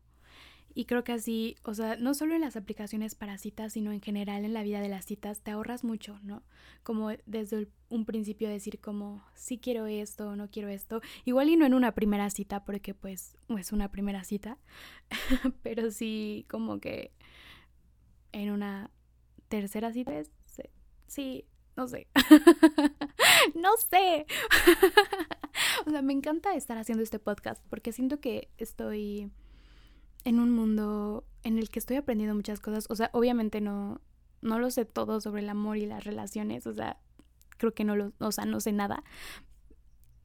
Y 0.80 0.86
creo 0.86 1.04
que 1.04 1.12
así, 1.12 1.58
o 1.66 1.74
sea, 1.74 1.98
no 1.98 2.14
solo 2.14 2.36
en 2.36 2.40
las 2.40 2.56
aplicaciones 2.56 3.14
para 3.14 3.38
citas, 3.38 3.74
sino 3.74 3.92
en 3.92 4.00
general 4.00 4.46
en 4.46 4.54
la 4.54 4.64
vida 4.64 4.80
de 4.80 4.88
las 4.88 5.04
citas, 5.04 5.42
te 5.42 5.52
ahorras 5.52 5.84
mucho, 5.84 6.18
¿no? 6.24 6.42
Como 6.84 7.10
desde 7.26 7.68
un 7.90 8.06
principio 8.06 8.48
decir 8.48 8.80
como, 8.80 9.22
sí 9.36 9.58
quiero 9.58 9.88
esto, 9.88 10.38
no 10.38 10.50
quiero 10.50 10.70
esto. 10.70 11.02
Igual 11.26 11.50
y 11.50 11.58
no 11.58 11.66
en 11.66 11.74
una 11.74 11.92
primera 11.96 12.30
cita, 12.30 12.64
porque 12.64 12.94
pues 12.94 13.36
es 13.58 13.74
una 13.74 13.92
primera 13.92 14.24
cita, 14.24 14.58
pero 15.64 15.92
sí 15.92 16.46
como 16.50 16.80
que 16.80 17.12
en 18.32 18.50
una 18.50 18.90
tercera 19.50 19.92
cita, 19.92 20.14
sí, 21.08 21.44
no 21.76 21.90
sé. 21.90 22.08
no 23.54 23.72
sé. 23.90 24.26
o 25.86 25.90
sea, 25.90 26.02
me 26.02 26.14
encanta 26.14 26.56
estar 26.56 26.78
haciendo 26.78 27.04
este 27.04 27.20
podcast 27.20 27.62
porque 27.68 27.92
siento 27.92 28.22
que 28.22 28.48
estoy 28.58 29.30
en 30.24 30.40
un 30.40 30.52
mundo 30.52 31.26
en 31.44 31.58
el 31.58 31.70
que 31.70 31.80
estoy 31.80 31.98
aprendiendo 31.98 32.36
muchas 32.36 32.60
cosas. 32.60 32.86
O 32.90 32.96
sea, 32.96 33.10
obviamente 33.14 33.62
no, 33.62 34.02
no 34.42 34.60
lo 34.60 34.70
sé 34.72 34.86
todo 34.86 35.22
sobre 35.22 35.42
el 35.42 35.50
amor 35.50 35.78
y 35.78 35.86
las 35.86 36.04
relaciones. 36.04 36.68
O 36.68 36.74
sea, 36.74 36.98
creo 37.58 37.74
que 37.74 37.84
no 37.84 37.96
lo, 37.96 38.14
o 38.20 38.32
sea, 38.32 38.46
no 38.46 38.60
sé 38.60 38.72
nada. 38.72 39.04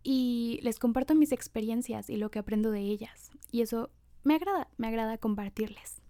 Y 0.03 0.61
les 0.63 0.79
comparto 0.79 1.15
mis 1.15 1.33
experiencias 1.33 2.11
y 2.11 2.17
lo 2.17 2.31
que 2.31 2.39
aprendo 2.39 2.71
de 2.71 2.81
ellas. 2.81 3.31
Y 3.51 3.63
eso 3.63 3.91
me 4.23 4.35
agrada, 4.35 4.69
me 4.77 4.89
agrada 4.89 5.19
compartirles. 5.19 6.03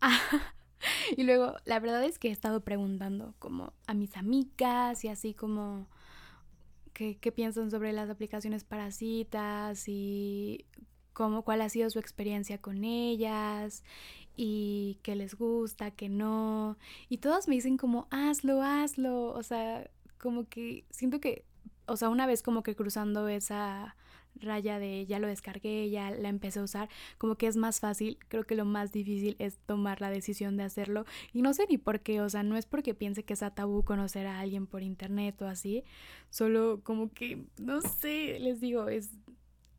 y 1.16 1.24
luego, 1.24 1.56
la 1.64 1.80
verdad 1.80 2.04
es 2.04 2.18
que 2.18 2.28
he 2.28 2.32
estado 2.32 2.60
preguntando 2.60 3.34
como 3.38 3.72
a 3.86 3.94
mis 3.94 4.16
amigas 4.16 5.04
y 5.04 5.08
así 5.08 5.34
como 5.34 5.88
qué, 6.92 7.32
piensan 7.32 7.70
sobre 7.70 7.92
las 7.92 8.10
aplicaciones 8.10 8.64
para 8.64 8.90
citas 8.90 9.88
y 9.88 10.66
cómo, 11.12 11.42
cuál 11.42 11.60
ha 11.62 11.68
sido 11.68 11.90
su 11.90 11.98
experiencia 11.98 12.58
con 12.58 12.84
ellas 12.84 13.84
y 14.36 14.98
qué 15.02 15.16
les 15.16 15.34
gusta, 15.34 15.90
qué 15.90 16.08
no. 16.08 16.78
Y 17.08 17.18
todas 17.18 17.48
me 17.48 17.54
dicen 17.54 17.76
como, 17.76 18.08
hazlo, 18.10 18.62
hazlo. 18.62 19.32
O 19.32 19.42
sea, 19.42 19.90
como 20.18 20.48
que 20.48 20.84
siento 20.90 21.20
que, 21.20 21.44
o 21.86 21.96
sea, 21.96 22.08
una 22.08 22.26
vez 22.26 22.42
como 22.42 22.62
que 22.62 22.76
cruzando 22.76 23.28
esa 23.28 23.96
raya 24.36 24.78
de 24.78 25.06
ya 25.06 25.18
lo 25.18 25.26
descargué, 25.26 25.90
ya 25.90 26.10
la 26.10 26.28
empecé 26.28 26.60
a 26.60 26.62
usar, 26.62 26.88
como 27.18 27.36
que 27.36 27.46
es 27.46 27.56
más 27.56 27.80
fácil, 27.80 28.18
creo 28.28 28.44
que 28.44 28.54
lo 28.54 28.64
más 28.64 28.92
difícil 28.92 29.36
es 29.38 29.58
tomar 29.66 30.00
la 30.00 30.10
decisión 30.10 30.56
de 30.56 30.64
hacerlo 30.64 31.04
y 31.32 31.42
no 31.42 31.52
sé 31.54 31.66
ni 31.68 31.78
por 31.78 32.00
qué, 32.00 32.20
o 32.20 32.28
sea, 32.28 32.42
no 32.42 32.56
es 32.56 32.66
porque 32.66 32.94
piense 32.94 33.24
que 33.24 33.36
sea 33.36 33.54
tabú 33.54 33.84
conocer 33.84 34.26
a 34.26 34.40
alguien 34.40 34.66
por 34.66 34.82
internet 34.82 35.40
o 35.42 35.46
así, 35.46 35.84
solo 36.30 36.80
como 36.82 37.12
que, 37.12 37.44
no 37.58 37.80
sé, 37.80 38.38
les 38.40 38.60
digo, 38.60 38.88
es, 38.88 39.10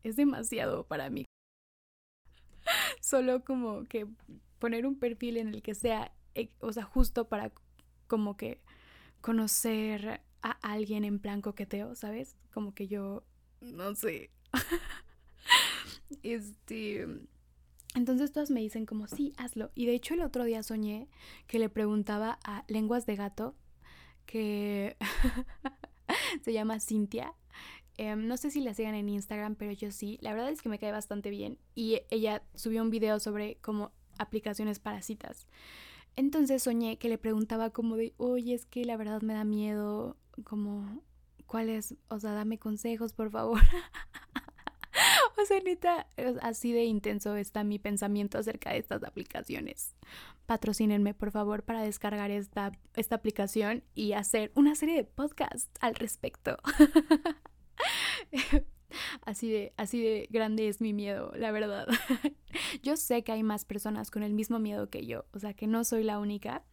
es 0.02 0.16
demasiado 0.16 0.86
para 0.86 1.10
mí. 1.10 1.26
solo 3.00 3.44
como 3.44 3.84
que 3.84 4.06
poner 4.58 4.86
un 4.86 4.98
perfil 4.98 5.36
en 5.36 5.48
el 5.48 5.62
que 5.62 5.74
sea, 5.74 6.12
eh, 6.34 6.50
o 6.60 6.72
sea, 6.72 6.84
justo 6.84 7.28
para 7.28 7.52
como 8.06 8.36
que 8.36 8.60
conocer 9.20 10.20
a 10.42 10.50
alguien 10.62 11.04
en 11.04 11.18
plan 11.18 11.40
coqueteo, 11.40 11.94
¿sabes? 11.94 12.36
Como 12.52 12.74
que 12.74 12.88
yo, 12.88 13.24
no 13.60 13.94
sé. 13.94 14.30
este... 16.22 17.06
Entonces 17.94 18.32
todas 18.32 18.50
me 18.50 18.60
dicen 18.60 18.86
como, 18.86 19.06
sí, 19.06 19.34
hazlo. 19.36 19.70
Y 19.74 19.84
de 19.84 19.94
hecho 19.94 20.14
el 20.14 20.22
otro 20.22 20.44
día 20.44 20.62
soñé 20.62 21.08
que 21.46 21.58
le 21.58 21.68
preguntaba 21.68 22.38
a 22.42 22.64
Lenguas 22.66 23.04
de 23.04 23.16
Gato, 23.16 23.54
que 24.24 24.96
se 26.42 26.54
llama 26.54 26.80
Cintia. 26.80 27.34
Em, 27.96 28.26
no 28.26 28.36
sé 28.36 28.50
si 28.50 28.60
la 28.60 28.74
sigan 28.74 28.94
en 28.94 29.08
Instagram, 29.08 29.54
pero 29.54 29.72
yo 29.72 29.90
sí. 29.90 30.18
La 30.20 30.32
verdad 30.32 30.50
es 30.50 30.62
que 30.62 30.68
me 30.68 30.78
cae 30.78 30.92
bastante 30.92 31.30
bien. 31.30 31.58
Y 31.74 32.00
ella 32.10 32.42
subió 32.54 32.82
un 32.82 32.90
video 32.90 33.20
sobre 33.20 33.56
como 33.56 33.92
aplicaciones 34.18 34.78
para 34.78 35.02
citas. 35.02 35.46
Entonces 36.16 36.62
soñé 36.62 36.98
que 36.98 37.08
le 37.08 37.18
preguntaba 37.18 37.70
como 37.70 37.96
de, 37.96 38.14
oye, 38.18 38.54
es 38.54 38.66
que 38.66 38.84
la 38.84 38.96
verdad 38.96 39.22
me 39.22 39.34
da 39.34 39.44
miedo 39.44 40.16
como, 40.44 41.02
¿cuál 41.46 41.68
es? 41.68 41.94
O 42.08 42.18
sea, 42.18 42.32
dame 42.32 42.58
consejos, 42.58 43.12
por 43.12 43.30
favor. 43.30 43.60
o 45.42 45.46
sea, 45.46 45.60
neta, 45.60 46.06
así 46.42 46.72
de 46.72 46.84
intenso 46.84 47.36
está 47.36 47.64
mi 47.64 47.78
pensamiento 47.78 48.38
acerca 48.38 48.72
de 48.72 48.78
estas 48.78 49.02
aplicaciones. 49.04 49.94
Patrocínenme, 50.46 51.14
por 51.14 51.30
favor, 51.30 51.62
para 51.62 51.82
descargar 51.82 52.30
esta, 52.30 52.72
esta 52.94 53.14
aplicación 53.14 53.82
y 53.94 54.12
hacer 54.12 54.52
una 54.54 54.74
serie 54.74 54.96
de 54.96 55.04
podcasts 55.04 55.70
al 55.80 55.94
respecto. 55.94 56.58
así 59.26 59.50
de, 59.50 59.72
así 59.76 60.02
de 60.02 60.28
grande 60.30 60.68
es 60.68 60.80
mi 60.80 60.92
miedo, 60.92 61.32
la 61.36 61.50
verdad. 61.52 61.86
yo 62.82 62.96
sé 62.96 63.24
que 63.24 63.32
hay 63.32 63.42
más 63.42 63.64
personas 63.64 64.10
con 64.10 64.22
el 64.22 64.34
mismo 64.34 64.58
miedo 64.58 64.90
que 64.90 65.06
yo, 65.06 65.24
o 65.32 65.38
sea 65.38 65.54
que 65.54 65.66
no 65.66 65.84
soy 65.84 66.04
la 66.04 66.18
única 66.18 66.64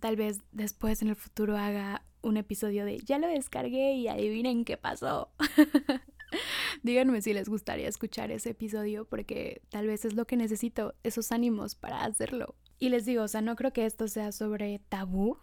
tal 0.00 0.16
vez 0.16 0.40
después 0.52 1.02
en 1.02 1.08
el 1.08 1.16
futuro 1.16 1.56
haga 1.56 2.02
un 2.22 2.36
episodio 2.36 2.84
de 2.84 2.98
ya 2.98 3.18
lo 3.18 3.28
descargué 3.28 3.92
y 3.92 4.08
adivinen 4.08 4.64
qué 4.64 4.76
pasó. 4.76 5.30
Díganme 6.82 7.22
si 7.22 7.32
les 7.32 7.48
gustaría 7.48 7.88
escuchar 7.88 8.32
ese 8.32 8.50
episodio 8.50 9.04
porque 9.04 9.62
tal 9.70 9.86
vez 9.86 10.04
es 10.04 10.14
lo 10.14 10.26
que 10.26 10.36
necesito, 10.36 10.94
esos 11.04 11.30
ánimos 11.30 11.76
para 11.76 12.04
hacerlo. 12.04 12.56
Y 12.78 12.88
les 12.88 13.06
digo, 13.06 13.22
o 13.22 13.28
sea, 13.28 13.42
no 13.42 13.54
creo 13.54 13.72
que 13.72 13.86
esto 13.86 14.08
sea 14.08 14.32
sobre 14.32 14.80
tabú 14.88 15.38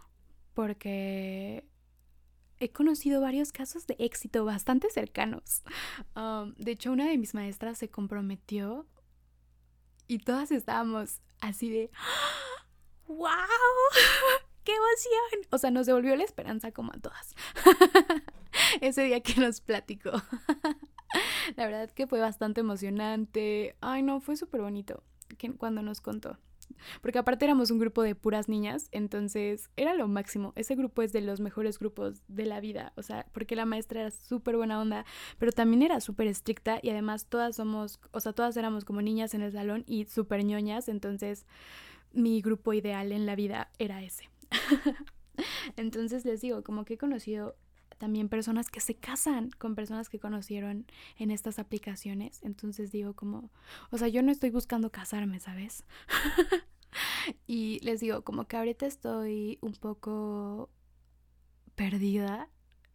porque 0.54 1.66
he 2.64 2.72
conocido 2.72 3.22
varios 3.22 3.52
casos 3.52 3.86
de 3.88 3.96
éxito 4.00 4.46
bastante 4.46 4.90
cercanos. 4.90 5.64
de 6.58 6.72
hecho, 6.72 6.92
una 6.92 7.08
de 7.08 7.18
mis 7.18 7.34
maestras 7.34 7.78
se 7.78 7.90
comprometió 7.90 8.88
y 10.08 10.20
todas 10.20 10.52
estábamos 10.52 11.22
así 11.42 11.70
de... 11.70 11.92
¡Wow! 13.08 13.30
¡Qué 14.64 14.72
emoción! 14.72 15.48
O 15.52 15.58
sea, 15.58 15.72
nos 15.72 15.88
devolvió 15.88 16.16
la 16.16 16.24
esperanza 16.24 16.72
como 16.72 16.94
a 16.94 16.98
todas. 16.98 17.36
Ese 18.82 19.04
día 19.04 19.22
que 19.22 19.40
nos 19.42 19.60
platicó. 19.60 20.12
la 21.56 21.66
verdad 21.66 21.92
que 21.92 22.08
fue 22.08 22.20
bastante 22.20 22.62
emocionante. 22.62 23.76
Ay, 23.82 24.04
no, 24.04 24.22
fue 24.22 24.38
súper 24.38 24.62
bonito 24.62 25.04
cuando 25.58 25.82
nos 25.82 26.00
contó. 26.00 26.38
Porque 27.02 27.20
aparte 27.20 27.46
éramos 27.46 27.72
un 27.72 27.80
grupo 27.80 28.04
de 28.04 28.16
puras 28.16 28.50
niñas, 28.50 28.88
entonces 28.92 29.70
era 29.76 29.94
lo 29.94 30.08
máximo. 30.08 30.54
Ese 30.56 30.76
grupo 30.76 31.02
es 31.02 31.14
de 31.14 31.22
los 31.22 31.40
mejores 31.40 31.80
grupos 31.80 32.24
de 32.28 32.46
la 32.46 32.60
vida, 32.60 32.94
o 32.96 33.04
sea, 33.04 33.26
porque 33.32 33.56
la 33.56 33.66
maestra 33.66 34.02
era 34.02 34.12
súper 34.12 34.58
buena 34.58 34.80
onda, 34.80 35.06
pero 35.38 35.52
también 35.52 35.82
era 35.82 36.00
súper 36.00 36.28
estricta 36.28 36.80
y 36.82 36.90
además 36.90 37.28
todas 37.28 37.56
somos, 37.56 38.00
o 38.12 38.20
sea, 38.20 38.34
todas 38.34 38.58
éramos 38.58 38.86
como 38.86 39.02
niñas 39.02 39.34
en 39.34 39.42
el 39.42 39.52
salón 39.52 39.84
y 39.88 40.06
súper 40.06 40.44
ñoñas, 40.44 40.90
entonces 40.90 41.46
mi 42.14 42.42
grupo 42.42 42.74
ideal 42.74 43.12
en 43.12 43.26
la 43.26 43.36
vida 43.36 43.70
era 43.80 44.04
ese. 44.04 44.30
Entonces 45.78 46.26
les 46.26 46.42
digo, 46.42 46.64
como 46.64 46.86
que 46.86 46.94
he 46.94 46.98
conocido 46.98 47.56
también 48.04 48.28
personas 48.28 48.70
que 48.70 48.82
se 48.82 48.96
casan 48.96 49.50
con 49.52 49.76
personas 49.76 50.10
que 50.10 50.20
conocieron 50.20 50.86
en 51.18 51.32
estas 51.32 51.58
aplicaciones. 51.58 52.44
Entonces 52.44 52.92
digo 52.92 53.14
como, 53.14 53.50
o 53.92 53.98
sea, 53.98 54.10
yo 54.10 54.22
no 54.22 54.30
estoy 54.30 54.50
buscando 54.50 54.92
casarme, 54.92 55.40
¿sabes? 55.40 55.86
y 57.48 57.80
les 57.82 58.02
digo, 58.02 58.22
como 58.26 58.44
que 58.44 58.58
ahorita 58.58 58.88
estoy 58.88 59.58
un 59.62 59.72
poco 59.72 60.70
perdida 61.76 62.50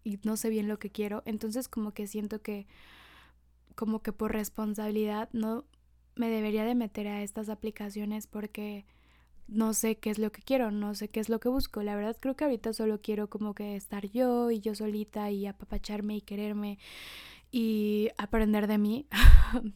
y 0.04 0.18
no 0.24 0.36
sé 0.36 0.50
bien 0.50 0.68
lo 0.68 0.78
que 0.78 0.90
quiero. 0.90 1.22
Entonces 1.24 1.68
como 1.68 1.92
que 1.92 2.06
siento 2.06 2.42
que, 2.42 2.66
como 3.76 4.02
que 4.02 4.12
por 4.12 4.32
responsabilidad 4.34 5.30
no 5.32 5.64
me 6.16 6.28
debería 6.28 6.64
de 6.64 6.74
meter 6.74 7.08
a 7.08 7.22
estas 7.22 7.48
aplicaciones 7.48 8.26
porque 8.26 8.84
no 9.48 9.74
sé 9.74 9.96
qué 9.98 10.10
es 10.10 10.18
lo 10.18 10.30
que 10.30 10.42
quiero, 10.42 10.70
no 10.70 10.94
sé 10.94 11.08
qué 11.08 11.20
es 11.20 11.28
lo 11.28 11.40
que 11.40 11.48
busco. 11.48 11.82
La 11.82 11.96
verdad 11.96 12.16
creo 12.20 12.36
que 12.36 12.44
ahorita 12.44 12.72
solo 12.72 13.00
quiero 13.00 13.28
como 13.30 13.54
que 13.54 13.76
estar 13.76 14.06
yo 14.10 14.50
y 14.50 14.60
yo 14.60 14.74
solita 14.74 15.30
y 15.30 15.46
apapacharme 15.46 16.16
y 16.16 16.20
quererme 16.20 16.78
y 17.50 18.10
aprender 18.18 18.66
de 18.66 18.78
mí. 18.78 19.08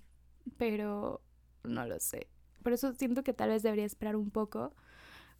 Pero 0.58 1.22
no 1.64 1.86
lo 1.86 1.98
sé. 2.00 2.28
Por 2.62 2.72
eso 2.72 2.92
siento 2.94 3.24
que 3.24 3.32
tal 3.32 3.48
vez 3.50 3.62
debería 3.62 3.86
esperar 3.86 4.16
un 4.16 4.30
poco 4.30 4.74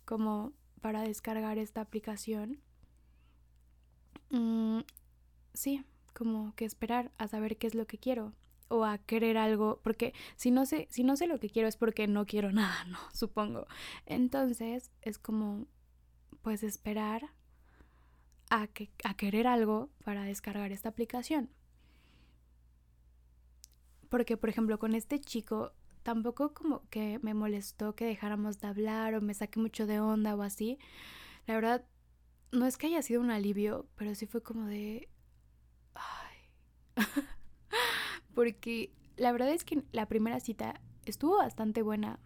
como 0.05 0.53
para 0.81 1.03
descargar 1.03 1.59
esta 1.59 1.83
aplicación. 1.83 2.59
Mm, 4.31 4.81
sí, 5.53 5.85
como 6.15 6.55
que 6.57 6.65
esperar 6.65 7.13
a 7.19 7.29
saber 7.29 7.59
qué 7.59 7.67
es 7.67 7.75
lo 7.75 7.87
que 7.87 7.99
quiero 7.99 8.33
o 8.73 8.85
a 8.85 8.99
querer 8.99 9.37
algo, 9.37 9.81
porque 9.85 10.15
si 10.37 10.51
no 10.51 10.65
sé, 10.65 10.89
si 10.91 11.05
no 11.05 11.17
sé 11.17 11.27
lo 11.27 11.39
que 11.39 11.51
quiero 11.51 11.69
es 11.69 11.77
porque 11.77 12.07
no 12.09 12.25
quiero 12.25 12.53
nada, 12.53 12.85
¿no? 12.87 12.99
Supongo. 13.13 13.67
Entonces 14.07 14.91
es 15.03 15.19
como, 15.19 15.67
pues 16.41 16.63
esperar 16.63 17.31
a, 18.51 18.67
que, 18.67 18.91
a 19.05 19.15
querer 19.15 19.47
algo 19.47 19.91
para 20.05 20.25
descargar 20.25 20.73
esta 20.73 20.89
aplicación. 20.89 21.51
Porque, 24.09 24.37
por 24.37 24.49
ejemplo, 24.49 24.79
con 24.79 24.95
este 24.95 25.21
chico 25.21 25.73
tampoco 26.03 26.53
como 26.53 26.89
que 26.91 27.19
me 27.23 27.35
molestó 27.35 27.95
que 27.95 28.05
dejáramos 28.05 28.61
de 28.61 28.69
hablar 28.69 29.15
o 29.15 29.21
me 29.21 29.35
saqué 29.35 29.61
mucho 29.61 29.87
de 29.87 30.01
onda 30.01 30.35
o 30.35 30.43
así. 30.43 30.79
La 31.47 31.55
verdad, 31.55 31.85
no 32.53 32.67
es 32.67 32.77
que 32.77 32.89
haya 32.89 33.03
sido 33.03 33.21
un 33.21 33.31
alivio, 33.31 33.87
pero 33.97 34.15
sí 34.15 34.27
fue 34.27 34.43
como 34.43 34.67
de... 34.67 35.09
Ay. 35.95 36.49
porque 38.35 38.91
la 39.17 39.33
verdad 39.33 39.51
es 39.51 39.65
que 39.65 39.83
la 39.93 40.07
primera 40.07 40.41
cita 40.41 40.81
estuvo 41.05 41.39
bastante 41.39 41.83
buena 41.83 42.19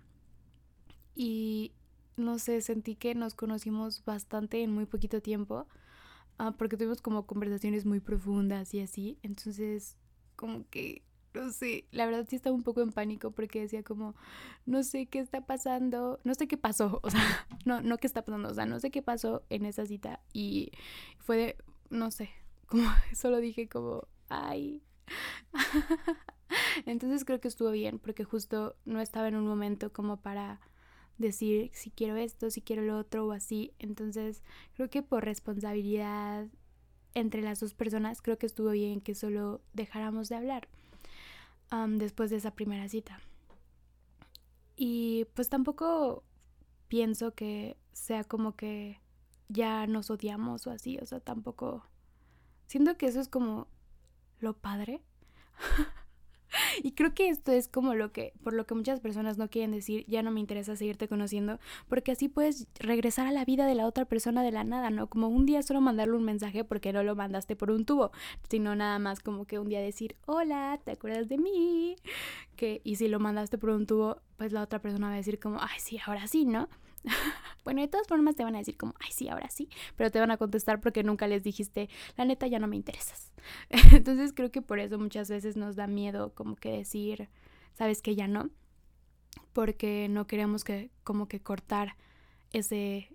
y 1.15 1.73
no 2.17 2.39
sé, 2.39 2.61
sentí 2.61 2.95
que 2.95 3.15
nos 3.15 3.35
conocimos 3.35 4.05
bastante 4.05 4.63
en 4.63 4.73
muy 4.73 4.87
poquito 4.87 5.21
tiempo, 5.21 5.67
ah, 6.39 6.53
porque 6.57 6.77
tuvimos 6.77 7.03
como 7.03 7.27
conversaciones 7.27 7.85
muy 7.85 8.01
profundas 8.01 8.73
y 8.75 8.81
así, 8.81 9.19
entonces 9.23 9.97
como 10.35 10.69
que, 10.69 11.03
no 11.35 11.51
sé, 11.51 11.87
la 11.91 12.07
verdad 12.07 12.27
sí 12.29 12.37
estaba 12.37 12.55
un 12.55 12.63
poco 12.63 12.81
en 12.81 12.93
pánico 12.93 13.31
porque 13.31 13.61
decía 13.61 13.83
como, 13.83 14.15
no 14.65 14.83
sé 14.83 15.07
qué 15.07 15.19
está 15.19 15.47
pasando, 15.47 16.21
no 16.25 16.35
sé 16.35 16.49
qué 16.49 16.57
pasó, 16.57 17.01
o 17.03 17.11
sea, 17.11 17.47
no, 17.65 17.81
no 17.83 17.99
qué 17.99 18.07
está 18.07 18.25
pasando, 18.25 18.51
o 18.51 18.55
sea, 18.55 18.67
no 18.67 18.81
sé 18.81 18.91
qué 18.91 19.03
pasó 19.03 19.45
en 19.51 19.67
esa 19.67 19.87
cita 19.87 20.21
y 20.33 20.73
fue 21.19 21.37
de, 21.37 21.57
no 21.91 22.11
sé, 22.11 22.31
como 22.67 22.85
solo 23.15 23.39
dije 23.41 23.69
como, 23.69 24.07
ay, 24.29 24.83
Entonces 26.87 27.25
creo 27.25 27.41
que 27.41 27.49
estuvo 27.49 27.71
bien 27.71 27.99
porque 27.99 28.25
justo 28.25 28.77
no 28.85 29.01
estaba 29.01 29.29
en 29.29 29.37
un 29.37 29.47
momento 29.47 29.93
como 29.93 30.19
para 30.19 30.61
decir 31.19 31.71
si 31.73 31.91
quiero 31.91 32.17
esto, 32.17 32.51
si 32.51 32.61
quiero 32.61 32.83
lo 32.83 32.99
otro 32.99 33.27
o 33.27 33.33
así. 33.33 33.73
Entonces 33.79 34.43
creo 34.75 34.91
que 34.91 35.03
por 35.03 35.25
responsabilidad 35.25 36.47
entre 37.15 37.43
las 37.43 37.61
dos 37.61 37.75
personas 37.75 38.21
creo 38.21 38.39
que 38.39 38.47
estuvo 38.47 38.71
bien 38.71 39.01
que 39.01 39.15
solo 39.15 39.63
dejáramos 39.73 40.29
de 40.29 40.37
hablar 40.37 40.69
después 41.89 42.31
de 42.31 42.37
esa 42.37 42.53
primera 42.53 42.89
cita. 42.89 43.21
Y 44.77 45.27
pues 45.35 45.49
tampoco 45.49 46.23
pienso 46.89 47.35
que 47.35 47.77
sea 47.93 48.25
como 48.25 48.57
que 48.57 49.01
ya 49.49 49.87
nos 49.87 50.11
odiamos 50.11 50.67
o 50.67 50.71
así, 50.71 50.99
o 50.99 51.07
sea, 51.07 51.21
tampoco... 51.21 51.85
Siento 52.67 52.97
que 52.99 53.07
eso 53.07 53.21
es 53.21 53.29
como 53.29 53.69
lo 54.41 54.55
padre. 54.55 55.01
Y 56.83 56.93
creo 56.93 57.15
que 57.15 57.29
esto 57.29 57.53
es 57.53 57.69
como 57.69 57.95
lo 57.95 58.13
que, 58.13 58.33
por 58.43 58.55
lo 58.55 58.67
que 58.67 58.75
muchas 58.75 59.01
personas 59.01 59.39
no 59.39 59.49
quieren 59.49 59.73
decir, 59.73 60.05
ya 60.09 60.23
no 60.23 60.31
me 60.31 60.41
interesa 60.41 60.77
seguirte 60.77 61.09
conociendo, 61.09 61.59
porque 61.89 62.13
así 62.13 62.29
puedes 62.29 62.67
regresar 62.79 63.27
a 63.27 63.33
la 63.33 63.45
vida 63.45 63.67
de 63.67 63.75
la 63.75 63.87
otra 63.87 64.05
persona 64.05 64.43
de 64.43 64.53
la 64.53 64.65
nada, 64.65 64.91
¿no? 64.91 65.09
Como 65.09 65.29
un 65.29 65.47
día 65.47 65.63
solo 65.63 65.81
mandarle 65.81 66.15
un 66.15 66.25
mensaje 66.25 66.65
porque 66.65 66.93
no 66.93 67.03
lo 67.03 67.15
mandaste 67.17 67.57
por 67.57 67.71
un 67.71 67.85
tubo, 67.85 68.11
sino 68.49 68.75
nada 68.75 68.99
más 68.99 69.21
como 69.21 69.47
que 69.47 69.59
un 69.59 69.69
día 69.69 69.81
decir, 69.81 70.17
hola, 70.27 70.81
¿te 70.85 70.93
acuerdas 70.93 71.29
de 71.29 71.39
mí? 71.39 71.97
Que, 72.57 72.81
y 72.85 72.97
si 72.97 73.09
lo 73.09 73.21
mandaste 73.21 73.59
por 73.59 73.71
un 73.71 73.87
tubo, 73.87 74.21
pues 74.37 74.53
la 74.53 74.63
otra 74.63 74.81
persona 74.81 75.09
va 75.09 75.15
a 75.15 75.17
decir 75.17 75.39
como, 75.39 75.59
ay, 75.61 75.79
sí, 75.79 75.99
ahora 76.07 76.27
sí, 76.27 76.45
¿no? 76.45 76.69
bueno, 77.65 77.81
de 77.81 77.89
todas 77.89 78.07
formas 78.07 78.37
te 78.37 78.45
van 78.45 78.55
a 78.55 78.59
decir 78.59 78.77
como, 78.77 78.95
ay, 79.01 79.11
sí, 79.13 79.29
ahora 79.29 79.49
sí, 79.51 79.69
pero 79.97 80.11
te 80.11 80.21
van 80.21 80.31
a 80.31 80.37
contestar 80.37 80.81
porque 80.81 81.03
nunca 81.03 81.27
les 81.27 81.43
dijiste, 81.43 81.89
la 82.17 82.25
neta 82.25 82.47
ya 82.47 82.59
no 82.59 82.67
me 82.67 82.77
interesas. 82.77 83.33
Entonces 83.93 84.33
creo 84.33 84.51
que 84.51 84.63
por 84.63 84.79
eso 84.79 84.99
muchas 84.99 85.29
veces 85.29 85.57
nos 85.57 85.77
da 85.77 85.87
miedo 85.87 86.35
como 86.35 86.57
que 86.57 86.71
decir, 86.71 87.29
sabes 87.75 88.03
que 88.03 88.15
ya 88.15 88.29
no, 88.29 88.51
porque 89.53 90.09
no 90.09 90.27
queremos 90.27 90.65
que 90.65 90.91
como 91.05 91.29
que 91.29 91.41
cortar 91.41 91.97
ese, 92.53 93.11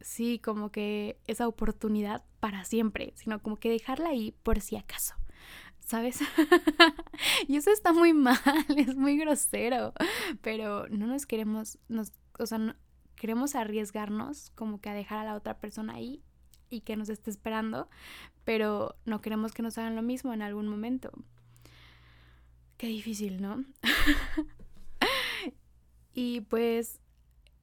sí, 0.00 0.38
como 0.38 0.70
que 0.70 1.18
esa 1.26 1.48
oportunidad 1.48 2.24
para 2.40 2.64
siempre, 2.64 3.12
sino 3.16 3.42
como 3.42 3.56
que 3.56 3.70
dejarla 3.70 4.10
ahí 4.10 4.32
por 4.42 4.60
si 4.60 4.76
acaso. 4.76 5.14
¿sabes? 5.88 6.20
y 7.48 7.56
eso 7.56 7.70
está 7.70 7.94
muy 7.94 8.12
mal, 8.12 8.38
es 8.76 8.94
muy 8.94 9.16
grosero, 9.16 9.94
pero 10.42 10.86
no 10.88 11.06
nos 11.06 11.24
queremos, 11.24 11.78
nos, 11.88 12.12
o 12.38 12.46
sea, 12.46 12.58
no, 12.58 12.74
queremos 13.16 13.54
arriesgarnos 13.54 14.50
como 14.54 14.80
que 14.80 14.88
a 14.88 14.94
dejar 14.94 15.18
a 15.18 15.24
la 15.24 15.34
otra 15.34 15.58
persona 15.58 15.94
ahí 15.94 16.22
y 16.70 16.80
que 16.80 16.96
nos 16.96 17.08
esté 17.08 17.30
esperando, 17.30 17.88
pero 18.44 18.96
no 19.04 19.20
queremos 19.20 19.52
que 19.52 19.62
nos 19.62 19.78
hagan 19.78 19.96
lo 19.96 20.02
mismo 20.02 20.32
en 20.32 20.42
algún 20.42 20.68
momento. 20.68 21.10
Qué 22.76 22.86
difícil, 22.86 23.42
¿no? 23.42 23.64
y 26.14 26.42
pues 26.42 27.00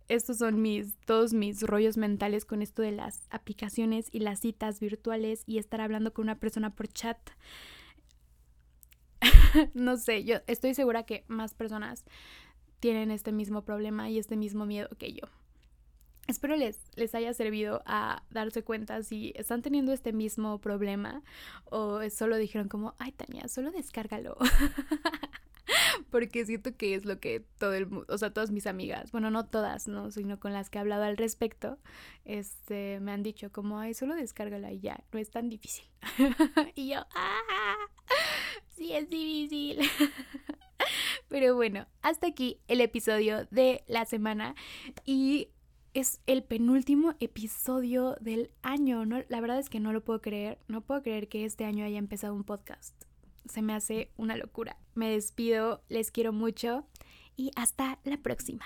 estos 0.08 0.38
son 0.38 0.62
mis 0.62 0.98
todos 1.06 1.34
mis 1.34 1.62
rollos 1.64 1.98
mentales 1.98 2.46
con 2.46 2.62
esto 2.62 2.82
de 2.82 2.92
las 2.92 3.22
aplicaciones 3.30 4.08
y 4.12 4.20
las 4.20 4.42
citas 4.42 4.80
virtuales 4.80 5.44
y 5.48 5.58
estar 5.58 5.82
hablando 5.82 6.14
con 6.14 6.24
una 6.24 6.40
persona 6.40 6.76
por 6.76 6.88
chat. 6.88 7.18
no 9.74 9.98
sé, 9.98 10.24
yo 10.24 10.38
estoy 10.48 10.74
segura 10.74 11.04
que 11.04 11.24
más 11.28 11.54
personas 11.54 12.04
tienen 12.86 13.10
este 13.10 13.32
mismo 13.32 13.66
problema 13.66 14.12
y 14.12 14.20
este 14.20 14.38
mismo 14.38 14.68
miedo 14.68 14.90
que 15.00 15.12
yo. 15.12 15.24
Espero 16.28 16.56
les, 16.56 16.80
les 16.94 17.16
haya 17.16 17.34
servido 17.34 17.82
a 17.88 18.22
darse 18.30 18.64
cuenta 18.64 19.02
si 19.02 19.34
están 19.36 19.64
teniendo 19.64 19.92
este 19.92 20.14
mismo 20.14 20.62
problema 20.62 21.24
o 21.64 22.08
solo 22.12 22.38
dijeron 22.38 22.70
como, 22.70 22.94
ay 23.00 23.12
Tania, 23.12 23.48
solo 23.48 23.72
descárgalo. 23.72 24.38
Porque 26.12 26.46
siento 26.46 26.78
que 26.78 26.94
es 26.94 27.06
lo 27.06 27.20
que 27.20 27.40
todo 27.58 27.74
el 27.74 27.88
mundo, 27.88 28.06
o 28.08 28.20
sea, 28.20 28.32
todas 28.32 28.52
mis 28.52 28.68
amigas, 28.68 29.12
bueno, 29.12 29.32
no 29.32 29.48
todas, 29.48 29.88
¿no? 29.88 30.12
Sino 30.12 30.40
con 30.40 30.54
las 30.54 30.70
que 30.70 30.78
he 30.78 30.82
hablado 30.82 31.06
al 31.06 31.18
respecto, 31.18 31.80
este, 32.24 33.00
me 33.00 33.14
han 33.14 33.24
dicho 33.24 33.52
como, 33.52 33.80
ay, 33.80 33.96
solo 33.96 34.14
descárgala 34.14 34.72
y 34.72 34.80
ya, 34.80 35.04
no 35.12 35.18
es 35.18 35.32
tan 35.32 35.50
difícil. 35.50 35.86
y 36.76 36.90
yo, 36.90 37.00
ah, 37.16 37.76
sí 38.76 38.94
es 38.94 39.10
difícil. 39.10 39.80
Pero 41.28 41.56
bueno, 41.56 41.88
hasta 42.02 42.28
aquí 42.28 42.60
el 42.68 42.82
episodio 42.82 43.48
de 43.52 43.84
la 43.88 44.06
semana 44.06 44.56
y 45.06 45.50
es 45.94 46.20
el 46.28 46.44
penúltimo 46.44 47.16
episodio 47.20 48.18
del 48.20 48.52
año. 48.62 49.06
¿no? 49.06 49.24
La 49.30 49.42
verdad 49.42 49.60
es 49.60 49.70
que 49.70 49.80
no 49.80 49.94
lo 49.94 50.04
puedo 50.04 50.22
creer. 50.22 50.60
No 50.68 50.82
puedo 50.82 51.02
creer 51.02 51.30
que 51.30 51.46
este 51.46 51.66
año 51.66 51.86
haya 51.86 51.98
empezado 51.98 52.36
un 52.36 52.44
podcast. 52.44 52.94
Se 53.50 53.62
me 53.62 53.74
hace 53.74 54.12
una 54.18 54.36
locura. 54.36 54.78
Me 54.94 55.10
despido, 55.10 55.82
les 55.88 56.12
quiero 56.12 56.34
mucho 56.34 56.86
y 57.38 57.52
hasta 57.56 58.00
la 58.04 58.18
próxima. 58.18 58.66